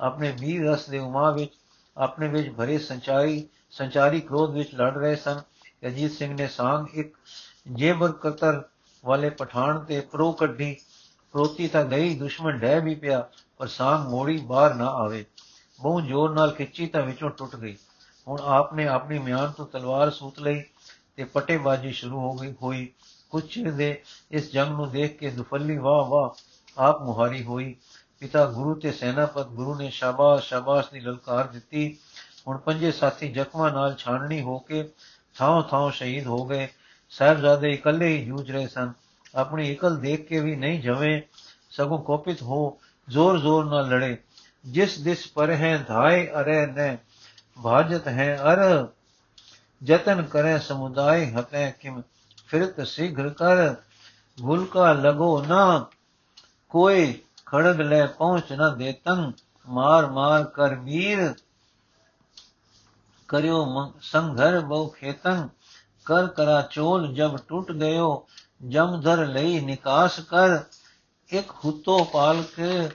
[0.00, 1.52] ਆਪਣੇ ਵੀਰ ਰਸ ਦੇ ਉਮਾ ਵਿੱਚ
[1.96, 5.40] ਆਪਣੇ ਵਿੱਚ ਭਰੇ ਸੰਚਾਰੀ ਸੰਚਾਰੀ ਕ੍ਰੋਧ ਵਿੱਚ ਲੜ ਰਹੇ ਸਨ
[5.86, 7.14] ਅਜੀਤ ਸਿੰਘ ਨੇ ਸਾਂਗ ਇੱਕ
[7.68, 8.62] ਜੇਬਰ ਕਤਰ
[9.04, 10.74] ਵਾਲੇ ਪਠਾਨ ਤੇ ਪ੍ਰੋ ਕੱਢੀ
[11.34, 13.28] ਪ੍ਰੋਤੀ ਤਾਂ ਗਈ ਦੁਸ਼ਮਣ ਡਹਿ ਵੀ ਪਿਆ
[13.60, 15.24] ਪਰ ਸਾਂਗ ਮੋੜੀ ਬਾਹਰ ਨਾ ਆਵੇ
[15.80, 17.76] ਬਹੁ ਜ਼ੋਰ ਨਾਲ ਖਿੱਚੀ ਤਾਂ ਵਿੱਚੋਂ ਟੁੱਟ ਗਈ
[18.28, 20.64] ਹੁਣ ਆਪਨੇ ਆਪਣੀ ਮਿਆਨ ਤੋਂ ਤਲਵਾਰ ਸੂਤ ਲਈ
[21.16, 22.92] ਤੇ ਪਟੇਬਾਜ਼ੀ ਸ਼ੁਰੂ ਹੋ ਗਈ, ਹੋਈ।
[23.30, 26.30] ਕੁਝ ਚਿਰ ਦੇ ਇਸ ਜੰਗ ਨੂੰ ਦੇਖ ਕੇ ਦੁਫੱਲੀ ਵਾਹ ਵਾਹ
[26.78, 27.76] ਆਪ ਮੁਹਾਰੀ ਹੋਈ।
[28.20, 31.96] ਪਿਤਾ ਗੁਰੂ ਤੇ ਸੈਨਾਪਤ ਗੁਰੂ ਨੇ ਸ਼ਾਬਾਸ਼ ਸ਼ਾਬਾਸ਼ ਦੀ ਲਲਕਾਰ ਦਿੱਤੀ।
[32.48, 34.88] ਹੁਣ ਪੰਜੇ ਸਾਥੀ ਜ਼ਖਮਾਂ ਨਾਲ ਛਾਣਨੀ ਹੋ ਕੇ
[35.38, 36.68] ਥਾਂ ਥਾਂ ਸ਼ਹੀਦ ਹੋ ਗਏ।
[37.10, 38.92] ਸਾਹਿਬਜ਼ਾਦੇ ਇਕੱਲੇ ਹੀ ਜੂਝ ਰਹੇ ਸਨ।
[39.34, 41.22] ਆਪਣੀ ਇਕਲ ਦੇਖ ਕੇ ਵੀ ਨਹੀਂ ਜਵੇਂ,
[41.70, 44.16] ਸਗੋਂ ਕੋਪਿਤ ਹੋ ਜ਼ੋਰ ਜ਼ੋਰ ਨਾਲ ਲੜੇ।
[44.66, 46.98] ਜਿਸ ਦਿਸ ਪਰ ਹੈ ਧਾਏ ਅਰੇ ਨੇ
[47.56, 48.86] ਭਾਜਤ ਹੈ ਅਰ
[49.82, 52.02] ਜਤਨ ਕਰੇ ਸਮੁਦਾਇ ਹਤੇ ਕਿਮ,
[52.46, 53.74] ਫਿਰਤ ਸਿਘਰ ਕਰ
[54.38, 55.90] ਗੁਲ ਕਾ ਲਗੋ ਨਾ,
[56.70, 57.12] ਕੋਈ
[57.46, 59.32] ਖੜਗ ਲੈ ਪਹੁੰਚ ਨਾ ਦੇਤੰ,
[59.66, 61.32] ਮਾਰ ਮਾਰ ਕਰ ਵੀਰ
[63.28, 65.48] ਕਰਿਓ ਸੰਘਰ ਬਹੁ ਖੇਤੰ,
[66.04, 68.26] ਕਰ ਕਰਾ ਚੋਲ ਜਬ ਟੁੱਟ ਗਇਓ,
[68.68, 70.58] ਜਮ ਧਰ ਲਈ ਨਿਕਾਸ ਕਰ,
[71.30, 72.88] ਇੱਕ ਹੁਤੋ ਪਾਲ ਕੇ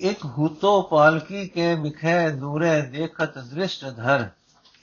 [0.00, 4.28] ਇੱਕ ਹੁਤੋ ਪਾਲਕੀ ਕੇ ਮਿਖੇ ਦੂਰੇ ਦੇਖਤ ਦ੍ਰਿਸ਼ਟ ਧਰ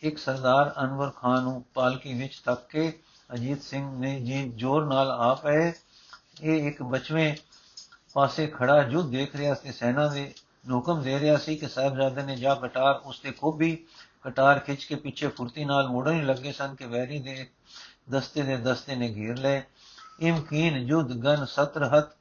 [0.01, 2.91] ਇੱਕ ਸਰਦਾਰ ਅਨਵਰ ਖਾਨ ਨੂੰ ਪਾਲਕੀ ਵਿੱਚ ਤੱਕ ਕੇ
[3.29, 5.71] ਅਜੀਤ ਸਿੰਘ ਨੇ ਜੀ ਜ਼ੋਰ ਨਾਲ ਆ ਪਏ
[6.41, 7.35] ਇਹ ਇੱਕ ਬਚਵੇਂ
[8.15, 10.31] ਪਾਸੇ ਖੜਾ ਜੋ ਦੇਖ ਰਿਹਾ ਸੀ ਸੈਨਾ ਦੇ
[10.65, 13.75] ਨੂੰ ਹੁਕਮ ਦੇ ਰਿਹਾ ਸੀ ਕਿ ਸਾਹਿਬਜ਼ਾਦੇ ਨੇ ਜਾ ਕਟਾਰ ਉਸ ਤੇ ਖੋਬੀ
[14.23, 17.45] ਕਟਾਰ ਖਿੱਚ ਕੇ ਪਿੱਛੇ ਫੁਰਤੀ ਨਾਲ ਮੋੜਨ ਲੱਗੇ ਸਨ ਕਿ ਵੈਰੀ ਦੇ
[18.09, 19.61] ਦਸਤੇ ਦੇ ਦਸਤੇ ਨੇ ਘੇਰ ਲਏ
[20.21, 22.15] ਇਮਕੀਨ ਜੁਦ ਗਨ ਸਤਰਹਤ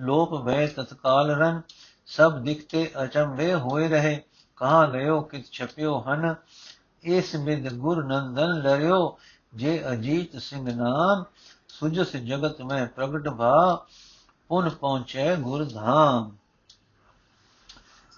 [0.00, 1.60] ਲੋਪ ਭੈ ਤਤਕਾਲ ਰਨ
[2.08, 4.22] ਸਭ ਦਿਖਤੇ ਅਚੰਬੇ ਹੋਏ ਰਹੇ,
[4.56, 6.34] ਕਹਾਂ ਗਇਓ ਕਿ ਛਪਿਓ ਹਨ?
[7.02, 9.18] ਇਸ ਬਿਦ ਗੁਰ ਨੰਦਨ ਲਰਿਓ,
[9.54, 11.24] ਜੇ ਅਜੀਤ ਸਿੰਘ ਨਾਮ
[11.68, 13.86] ਸੁਜਸ ਜਗਤ ਮੈਂ ਪ੍ਰਗਟ ਭਾ,
[14.48, 16.36] ਪੁਨ ਪਹੁੰਚੇ ਗੁਰ ਧਾਮ।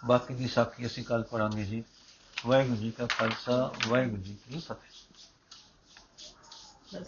[0.04, 1.84] ਬਾਕੀ ਦੀ ਸਾਖੀ ਅਸੀਂ ਕੱਲ ਪੜਾਂਗੇ ਜੀ।
[2.46, 7.04] ਵਾਹਿਗੁਰੂ ਜੀ ਕਾ ਖਾਲਸਾ, ਵਾਹਿਗੁਰੂ ਜੀ ਕੀ ਫਤਿਹ।